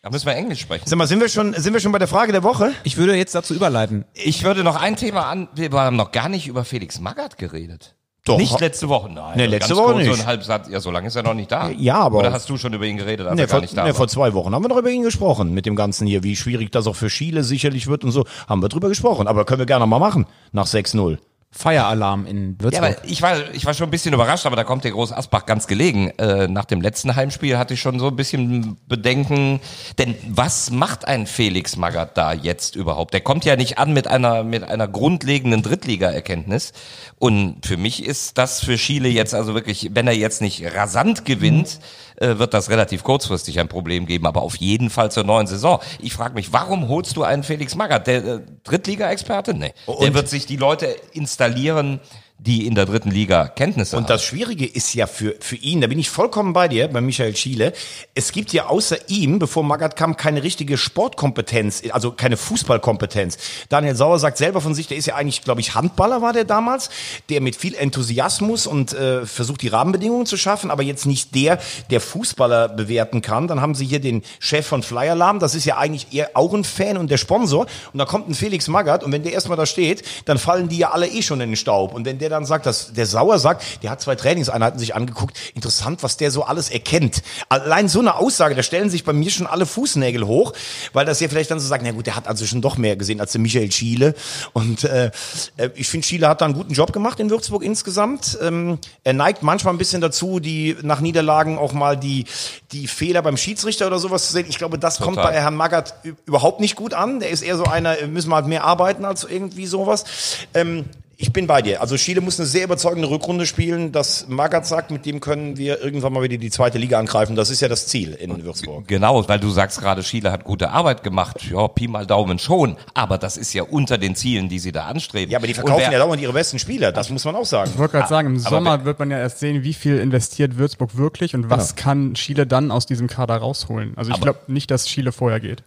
[0.04, 0.84] Da müssen wir Englisch sprechen.
[0.88, 2.72] Sag mal, sind wir schon, sind wir schon bei der Frage der Woche?
[2.84, 4.06] Ich würde jetzt dazu überleiten.
[4.14, 5.48] Ich würde noch ein Thema an.
[5.56, 7.96] Wir haben noch gar nicht über Felix Magath geredet.
[8.24, 8.38] Doch.
[8.38, 9.34] Nicht letzte Woche, nein.
[9.36, 10.14] Nee, letzte Ganz Woche nicht.
[10.14, 10.68] So ein Halbsatz.
[10.70, 11.70] Ja, so lange ist er noch nicht da.
[11.72, 13.76] Ja, aber- Oder hast du schon über ihn geredet, als Nee, er gar vor, nicht
[13.76, 13.96] da nee, war?
[13.96, 16.72] vor zwei Wochen haben wir noch über ihn gesprochen, mit dem Ganzen hier, wie schwierig
[16.72, 18.26] das auch für Schiele sicherlich wird und so.
[18.48, 19.28] Haben wir drüber gesprochen.
[19.28, 21.18] Aber können wir gerne mal machen, nach 6-0.
[21.54, 22.84] Feieralarm in Ja, Würzburg.
[22.84, 25.46] aber ich war, ich war schon ein bisschen überrascht, aber da kommt der Groß Asbach
[25.46, 26.10] ganz gelegen.
[26.18, 29.60] Äh, nach dem letzten Heimspiel hatte ich schon so ein bisschen Bedenken,
[29.98, 33.14] denn was macht ein Felix Magath da jetzt überhaupt?
[33.14, 36.72] Der kommt ja nicht an mit einer, mit einer grundlegenden Drittliga-Erkenntnis.
[37.20, 41.26] Und für mich ist das für Schiele jetzt also wirklich, wenn er jetzt nicht rasant
[41.26, 41.80] gewinnt,
[42.22, 45.80] äh, wird das relativ kurzfristig ein Problem geben, aber auf jeden Fall zur neuen Saison.
[46.00, 48.08] Ich frage mich, warum holst du einen Felix Magath?
[48.08, 49.54] Der äh, Drittliga-Experte?
[49.54, 49.74] Nee.
[50.02, 52.00] Der wird sich die Leute installieren,
[52.46, 54.10] die in der dritten Liga Kenntnisse Und haben.
[54.10, 57.36] das Schwierige ist ja für, für ihn, da bin ich vollkommen bei dir, bei Michael
[57.36, 57.72] Schiele,
[58.16, 63.38] es gibt ja außer ihm, bevor Magath kam, keine richtige Sportkompetenz, also keine Fußballkompetenz.
[63.70, 66.46] Daniel Sauer sagt selber von sich, der ist ja eigentlich, glaube ich, Handballer war der
[66.46, 66.90] damals,
[67.30, 71.60] der mit viel Enthusiasmus und äh, versucht, die Rahmenbedingungen zu schaffen, aber jetzt nicht der,
[71.92, 73.48] der Fußballer bewerten kann.
[73.48, 76.56] Dann haben sie hier den Chef von Flyer Alarm, das ist ja eigentlich eher auch
[76.56, 77.68] ein Fan und der Sponsor.
[77.94, 80.80] Und da kommt ein Felix Magath und wenn der erstmal da steht, dann fallen die
[80.80, 81.94] ja alle eh schon in den Staub.
[81.94, 85.38] Und wenn der dann sagt, dass der Sauer sagt, der hat zwei Trainingseinheiten sich angeguckt,
[85.54, 87.22] interessant, was der so alles erkennt.
[87.50, 90.54] Allein so eine Aussage, da stellen sich bei mir schon alle Fußnägel hoch,
[90.94, 92.96] weil das ja vielleicht dann so sagt, na gut, der hat also schon doch mehr
[92.96, 94.16] gesehen als der Michael Schiele.
[94.54, 95.12] Und äh,
[95.58, 98.38] äh, ich finde, Schiele hat da einen guten Job gemacht in Würzburg insgesamt.
[98.42, 102.26] Ähm, er neigt manchmal ein bisschen dazu, die nach Niederlagen auch mal die,
[102.72, 104.46] die Fehler beim Schiedsrichter oder sowas zu sehen.
[104.50, 107.20] Ich glaube, das kommt bei Herrn Magath überhaupt nicht gut an.
[107.20, 110.06] Der ist eher so einer, äh, müssen wir halt mehr arbeiten als irgendwie sowas.
[110.54, 110.86] Ähm,
[111.22, 111.80] ich bin bei dir.
[111.82, 115.82] Also Schiele muss eine sehr überzeugende Rückrunde spielen, dass Magath sagt, mit dem können wir
[115.82, 117.36] irgendwann mal wieder die zweite Liga angreifen.
[117.36, 118.88] Das ist ja das Ziel in Würzburg.
[118.88, 121.38] Genau, weil du sagst gerade, Schiele hat gute Arbeit gemacht.
[121.50, 122.76] Ja, Pi mal Daumen schon.
[122.94, 125.32] Aber das ist ja unter den Zielen, die sie da anstreben.
[125.32, 126.92] Ja, aber die verkaufen wer- ja dauernd ihre besten Spieler.
[126.92, 127.72] Das muss man auch sagen.
[127.74, 130.58] Ich wollte gerade sagen, im aber Sommer wird man ja erst sehen, wie viel investiert
[130.58, 133.94] Würzburg wirklich und was kann Chile dann aus diesem Kader rausholen.
[133.96, 135.64] Also ich glaube nicht, dass Chile vorher geht.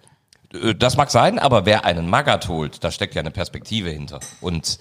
[0.52, 4.20] Äh, Das mag sein, aber wer einen Magath holt, da steckt ja eine Perspektive hinter.
[4.40, 4.78] Und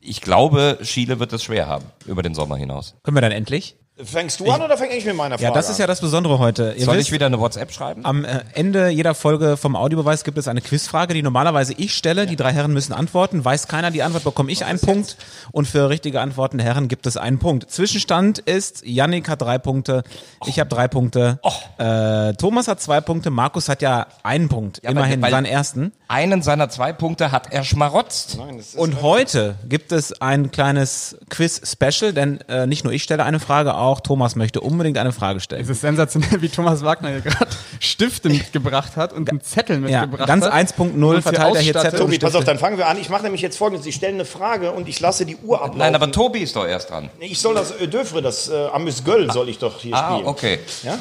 [0.00, 2.94] ich glaube, Schiele wird es schwer haben über den Sommer hinaus.
[3.02, 3.76] Können wir dann endlich?
[4.00, 6.38] Fängst du an oder fäng ich mit meiner Frage Ja, das ist ja das Besondere
[6.38, 6.72] heute.
[6.78, 8.04] Ihr Soll wisst, ich wieder eine WhatsApp schreiben?
[8.04, 12.28] Am äh, Ende jeder Folge vom Audiobeweis gibt es eine Quizfrage, die normalerweise ich stelle.
[12.28, 13.44] Die drei Herren müssen antworten.
[13.44, 15.16] Weiß keiner die Antwort, bekomme ich einen Punkt.
[15.50, 17.72] Und für richtige Antworten der Herren gibt es einen Punkt.
[17.72, 20.04] Zwischenstand ist, Yannick hat drei Punkte,
[20.46, 21.40] ich habe drei Punkte,
[21.78, 25.92] äh, Thomas hat zwei Punkte, Markus hat ja einen Punkt, Ja, immerhin weil- seinen ersten.
[26.10, 28.38] Einen seiner zwei Punkte hat er schmarotzt.
[28.76, 33.74] Und heute gibt es ein kleines Quiz-Special, denn äh, nicht nur ich stelle eine Frage,
[33.74, 35.60] auch Thomas möchte unbedingt eine Frage stellen.
[35.60, 40.02] Es ist sensationell, wie Thomas Wagner hier gerade Stifte mitgebracht hat und einen Zettel Ja,
[40.06, 40.54] mitgebracht ganz hat.
[40.54, 41.74] 1.0 Und uns verteilt er hier.
[41.74, 41.98] Zettel.
[42.00, 42.96] Tobi, pass auf, dann fangen wir an.
[42.98, 43.84] Ich mache nämlich jetzt folgendes.
[43.86, 45.78] Ich stelle eine Frage und ich lasse die Uhr ablaufen.
[45.78, 47.10] Nein, aber Tobi ist doch erst dran.
[47.20, 50.26] Ich soll das, äh, Döfre, das äh, Amüs Göll soll ich doch hier Ah, spielen.
[50.26, 50.58] okay.
[50.84, 50.98] Ja?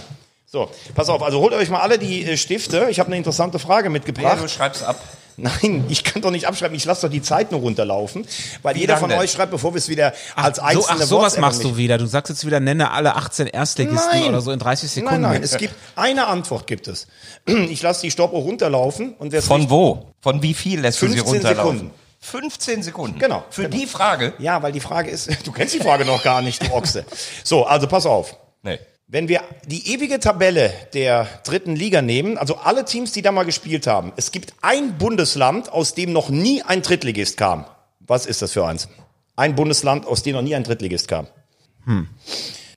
[0.58, 2.88] So, pass auf, also holt euch mal alle die äh, Stifte.
[2.90, 4.42] Ich habe eine interessante Frage Ja, mitgebracht.
[4.42, 5.00] du schreibst ab.
[5.40, 6.76] Nein, ich kann doch nicht abschreiben.
[6.76, 8.26] Ich lasse doch die Zeit nur runterlaufen.
[8.64, 9.20] Weil jeder lang von denn?
[9.20, 12.00] euch schreibt, bevor wir es wieder als So, einzelne ach, sowas machst du wieder.
[12.00, 14.30] Du sagst jetzt wieder, nenne alle 18 Erstligisten Nein.
[14.30, 15.22] oder so in 30 Sekunden.
[15.22, 17.06] Nein, nein, es gibt eine Antwort gibt es.
[17.46, 20.12] Ich lasse die Stoppuhr runterlaufen und wer es Von wo?
[20.22, 21.78] Von wie viel lässt du sie 15 runterlaufen?
[21.78, 21.94] Sekunden.
[22.20, 23.20] 15 Sekunden.
[23.20, 23.78] Genau, Für genau.
[23.78, 24.34] die Frage?
[24.40, 27.06] Ja, weil die Frage ist, du kennst die Frage noch gar nicht, du Ochse.
[27.44, 28.36] So, also pass auf.
[28.64, 28.80] Nee.
[29.10, 33.46] Wenn wir die ewige Tabelle der dritten Liga nehmen, also alle Teams, die da mal
[33.46, 37.64] gespielt haben, es gibt ein Bundesland, aus dem noch nie ein Drittligist kam.
[38.02, 38.90] Was ist das für eins?
[39.38, 41.28] Ein Bundesland, aus dem noch nie ein Drittligist kam.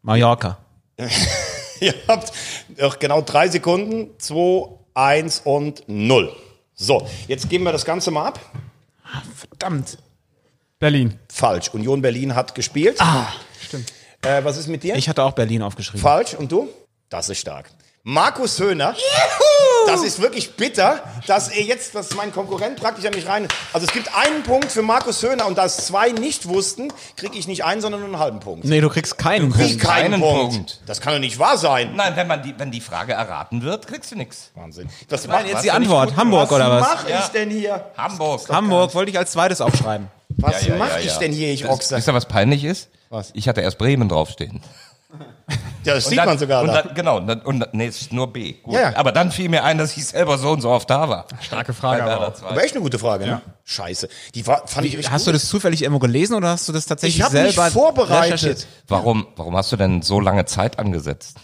[0.02, 0.58] Mallorca.
[1.80, 2.32] Ihr habt
[2.78, 4.10] noch genau drei Sekunden.
[4.18, 6.32] Zwei, eins und null.
[6.74, 8.40] So, jetzt geben wir das Ganze mal ab.
[9.34, 9.98] Verdammt.
[10.78, 11.18] Berlin.
[11.28, 11.70] Falsch.
[11.74, 13.00] Union Berlin hat gespielt.
[13.00, 13.26] Ah,
[13.60, 13.92] Stimmt.
[14.22, 14.94] Äh, was ist mit dir?
[14.96, 16.00] Ich hatte auch Berlin aufgeschrieben.
[16.00, 16.34] Falsch.
[16.34, 16.68] Und du?
[17.08, 17.70] Das ist stark.
[18.02, 18.94] Markus Höhner.
[19.86, 23.46] Das ist wirklich bitter, dass er jetzt, dass mein Konkurrent praktisch an mich rein.
[23.72, 27.36] Also es gibt einen Punkt für Markus Höhner und da es zwei nicht wussten, kriege
[27.38, 28.64] ich nicht einen, sondern nur einen halben Punkt.
[28.64, 29.80] Nee, du kriegst keinen Wie Punkt.
[29.80, 30.54] keinen keinen Punkt.
[30.54, 30.80] Punkt.
[30.86, 31.94] Das kann doch nicht wahr sein.
[31.94, 34.50] Nein, wenn, man die, wenn die Frage erraten wird, kriegst du nichts.
[34.54, 34.88] Wahnsinn.
[35.08, 36.08] Das Nein, macht jetzt was die Antwort.
[36.10, 36.80] gut Hamburg oder was?
[36.82, 37.84] mache ich denn hier?
[37.96, 38.48] Hamburg.
[38.48, 40.08] Hamburg wollte ich als zweites aufschreiben.
[40.36, 41.18] Was Ja, ja, mache ja, ich ja.
[41.18, 41.96] denn hier, ich Ochse?
[41.96, 42.88] Wisst ihr, was peinlich ist?
[43.10, 43.30] Was?
[43.34, 44.60] Ich hatte erst Bremen draufstehen.
[45.84, 46.82] Ja, das Und sieht dann- man sogar und da.
[46.82, 48.52] dann, Genau, und, dann, und nee, es ist nur B.
[48.62, 48.74] Gut.
[48.74, 48.96] Ja, ja.
[48.96, 51.26] Aber dann fiel mir ein, dass ich selber so und so oft da war.
[51.40, 52.46] Starke Frage aber zwei.
[52.50, 53.42] Aber echt eine gute Frage, ne?
[53.64, 54.08] Scheiße.
[54.36, 55.40] Die war, fand ich richtig Hast du gut.
[55.42, 58.68] das zufällig irgendwo gelesen oder hast du das tatsächlich Ich habe mich selber vorbereitet.
[58.86, 61.36] Warum, warum hast du denn so lange Zeit angesetzt?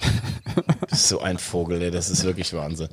[0.90, 2.88] So ein Vogel, ey, das ist wirklich Wahnsinn.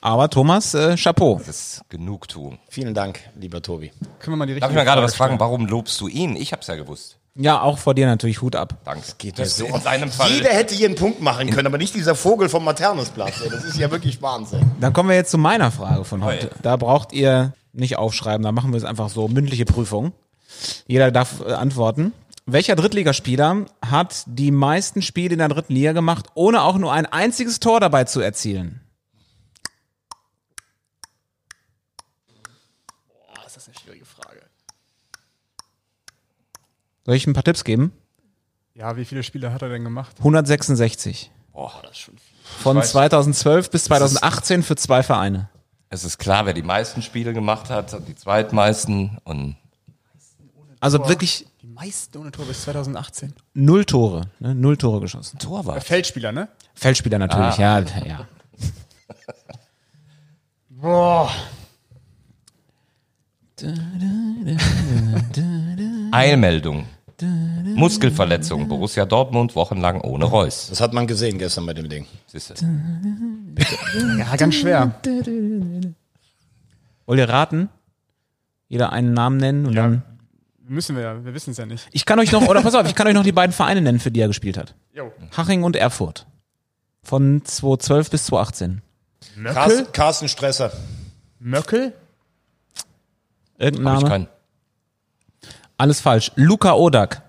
[0.00, 1.38] Aber Thomas, äh, Chapeau.
[1.38, 2.58] Das ist Genugtuung.
[2.68, 3.90] Vielen Dank, lieber Tobi.
[4.20, 5.40] Können wir mal die richtige Darf ich mal gerade was Frage fragen?
[5.40, 6.36] Warum lobst du ihn?
[6.36, 7.18] Ich hab's ja gewusst.
[7.36, 8.76] Ja, auch vor dir natürlich Hut ab.
[8.84, 9.02] Danke.
[9.18, 9.66] Geht das so.
[9.66, 10.30] in deinem Fall.
[10.30, 13.40] Jeder hätte hier einen Punkt machen können, aber nicht dieser Vogel vom Maternusplatz.
[13.42, 13.50] Ey.
[13.50, 14.70] Das ist ja wirklich Wahnsinn.
[14.80, 16.50] Dann kommen wir jetzt zu meiner Frage von heute.
[16.62, 20.12] Da braucht ihr nicht aufschreiben, da machen wir es einfach so, mündliche Prüfung.
[20.86, 22.12] Jeder darf äh, antworten.
[22.46, 27.06] Welcher Drittligaspieler hat die meisten Spiele in der dritten Liga gemacht, ohne auch nur ein
[27.06, 28.80] einziges Tor dabei zu erzielen?
[33.42, 34.42] Das ist eine schwierige Frage.
[37.04, 37.92] Soll ich ein paar Tipps geben?
[38.74, 40.16] Ja, wie viele Spiele hat er denn gemacht?
[40.18, 41.30] 166.
[41.52, 42.90] Boah, das ist schon Von weiß.
[42.90, 45.48] 2012 bis 2018 für zwei Vereine.
[45.90, 49.56] Es ist klar, wer die meisten Spiele gemacht hat, die zweitmeisten und
[50.80, 53.34] Also wirklich Meisten ohne Tor bis 2018.
[53.54, 54.54] Null Tore, ne?
[54.54, 55.38] Null Tore geschossen.
[55.38, 55.82] Torwart.
[55.82, 56.48] Feldspieler, ne?
[56.74, 58.28] Feldspieler natürlich, ja, ja.
[60.68, 61.30] Boah.
[66.12, 66.86] Eilmeldung.
[67.22, 68.68] Muskelverletzung.
[68.68, 70.68] Borussia Dortmund wochenlang ohne Reus.
[70.68, 72.06] Das hat man gesehen gestern bei dem Ding.
[72.26, 72.54] Siehste.
[74.18, 74.94] Ja, ganz schwer.
[77.06, 77.68] Wollt ihr raten?
[78.68, 80.02] Jeder einen Namen nennen und dann.
[80.66, 81.88] Müssen wir ja, wir wissen es ja nicht.
[81.92, 84.00] Ich kann euch noch, oder pass auf, ich kann euch noch die beiden Vereine nennen,
[84.00, 84.74] für die er gespielt hat.
[84.94, 85.12] Jo.
[85.36, 86.26] Haching und Erfurt.
[87.02, 88.82] Von 2012 bis 2018.
[89.36, 89.86] Möckel?
[89.92, 90.72] Carsten, Stresser.
[91.38, 91.92] Möckel?
[93.58, 94.28] Irgendein Hab ich Name?
[95.76, 96.32] Alles falsch.
[96.36, 97.22] Luca Odak.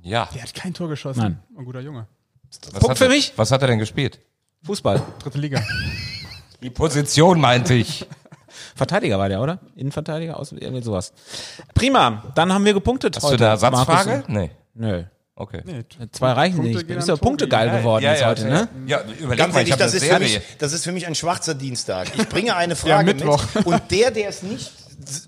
[0.00, 0.28] Ja.
[0.34, 1.20] Der hat kein Tor geschossen.
[1.20, 1.38] Nein.
[1.58, 2.06] Ein guter Junge.
[2.72, 3.32] Was Punkt für er, mich.
[3.36, 4.20] Was hat er denn gespielt?
[4.64, 5.02] Fußball.
[5.18, 5.62] Dritte Liga.
[6.62, 8.06] Die Position meinte ich.
[8.74, 9.58] Verteidiger war der, oder?
[9.74, 11.12] Innenverteidiger, aus irgendwie sowas.
[11.74, 13.36] Prima, dann haben wir gepunktet Hast heute.
[13.38, 14.10] du eine Ersatzfrage?
[14.10, 14.28] Markus.
[14.28, 14.50] Nee.
[14.74, 15.04] Nö.
[15.34, 15.60] Okay.
[15.64, 16.82] Nee, Zwei reichen Punkte nicht.
[16.82, 17.78] Du gehen bist an ja punktegeil Tobi.
[17.78, 18.68] geworden jetzt heute, ne?
[18.86, 21.14] Ja, überleg Ganz mal, ich ehrlich, das ist, für mich, das ist für mich ein
[21.14, 22.08] schwarzer Dienstag.
[22.16, 23.44] Ich bringe eine Frage Mittwoch.
[23.54, 24.72] mit und der, der es nicht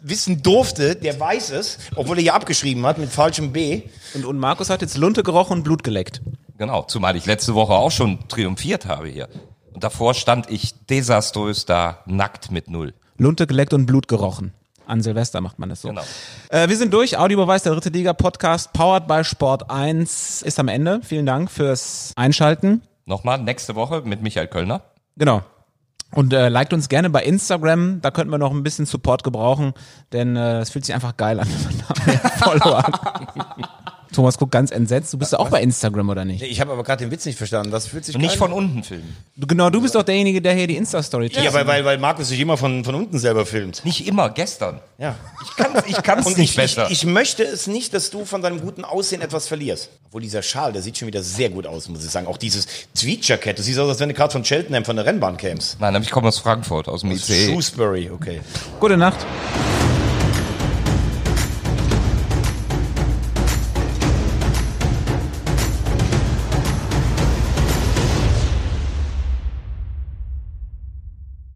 [0.02, 3.82] wissen durfte, der weiß es, obwohl er hier abgeschrieben hat mit falschem B.
[4.14, 6.20] Und, und Markus hat jetzt Lunte gerochen und Blut geleckt.
[6.56, 9.28] Genau, zumal ich letzte Woche auch schon triumphiert habe hier.
[9.72, 12.94] Und davor stand ich desaströs da, nackt mit Null.
[13.16, 14.52] Lunte geleckt und Blut gerochen.
[14.86, 15.88] An Silvester macht man das so.
[15.88, 16.02] Genau.
[16.48, 17.18] Äh, wir sind durch.
[17.18, 21.00] Audiobeweis der dritte Liga Podcast, powered by Sport 1, ist am Ende.
[21.02, 22.82] Vielen Dank fürs Einschalten.
[23.04, 24.82] Nochmal, nächste Woche mit Michael Kölner.
[25.16, 25.42] Genau.
[26.14, 29.74] Und äh, liked uns gerne bei Instagram, da könnten wir noch ein bisschen Support gebrauchen,
[30.12, 33.67] denn äh, es fühlt sich einfach geil an, wenn man da mehr Follower hat.
[34.12, 35.12] Thomas guckt ganz entsetzt.
[35.12, 36.42] Du bist ja auch bei Instagram, oder nicht?
[36.42, 37.70] Ich habe aber gerade den Witz nicht verstanden.
[37.70, 39.16] Das fühlt sich Und nicht von unten filmen.
[39.36, 42.28] Du, genau, du bist doch derjenige, der hier die Insta-Story Ja, weil, weil, weil Markus
[42.28, 43.84] sich immer von, von unten selber filmt.
[43.84, 44.80] Nicht immer, gestern.
[44.98, 45.14] Ja.
[45.44, 46.86] Ich kann's, ich kann's nicht ich, besser.
[46.86, 49.90] Ich, ich möchte es nicht, dass du von deinem guten Aussehen etwas verlierst.
[50.06, 52.26] Obwohl dieser Schal, der sieht schon wieder sehr gut aus, muss ich sagen.
[52.26, 55.36] Auch dieses Tweed-Jackett, du siehst aus, als wenn du gerade von Cheltenham von der Rennbahn
[55.36, 55.78] kämst.
[55.80, 57.46] Nein, aber ich komme aus Frankfurt, aus dem ICE.
[57.46, 58.40] Shrewsbury, okay.
[58.80, 59.26] Gute Nacht.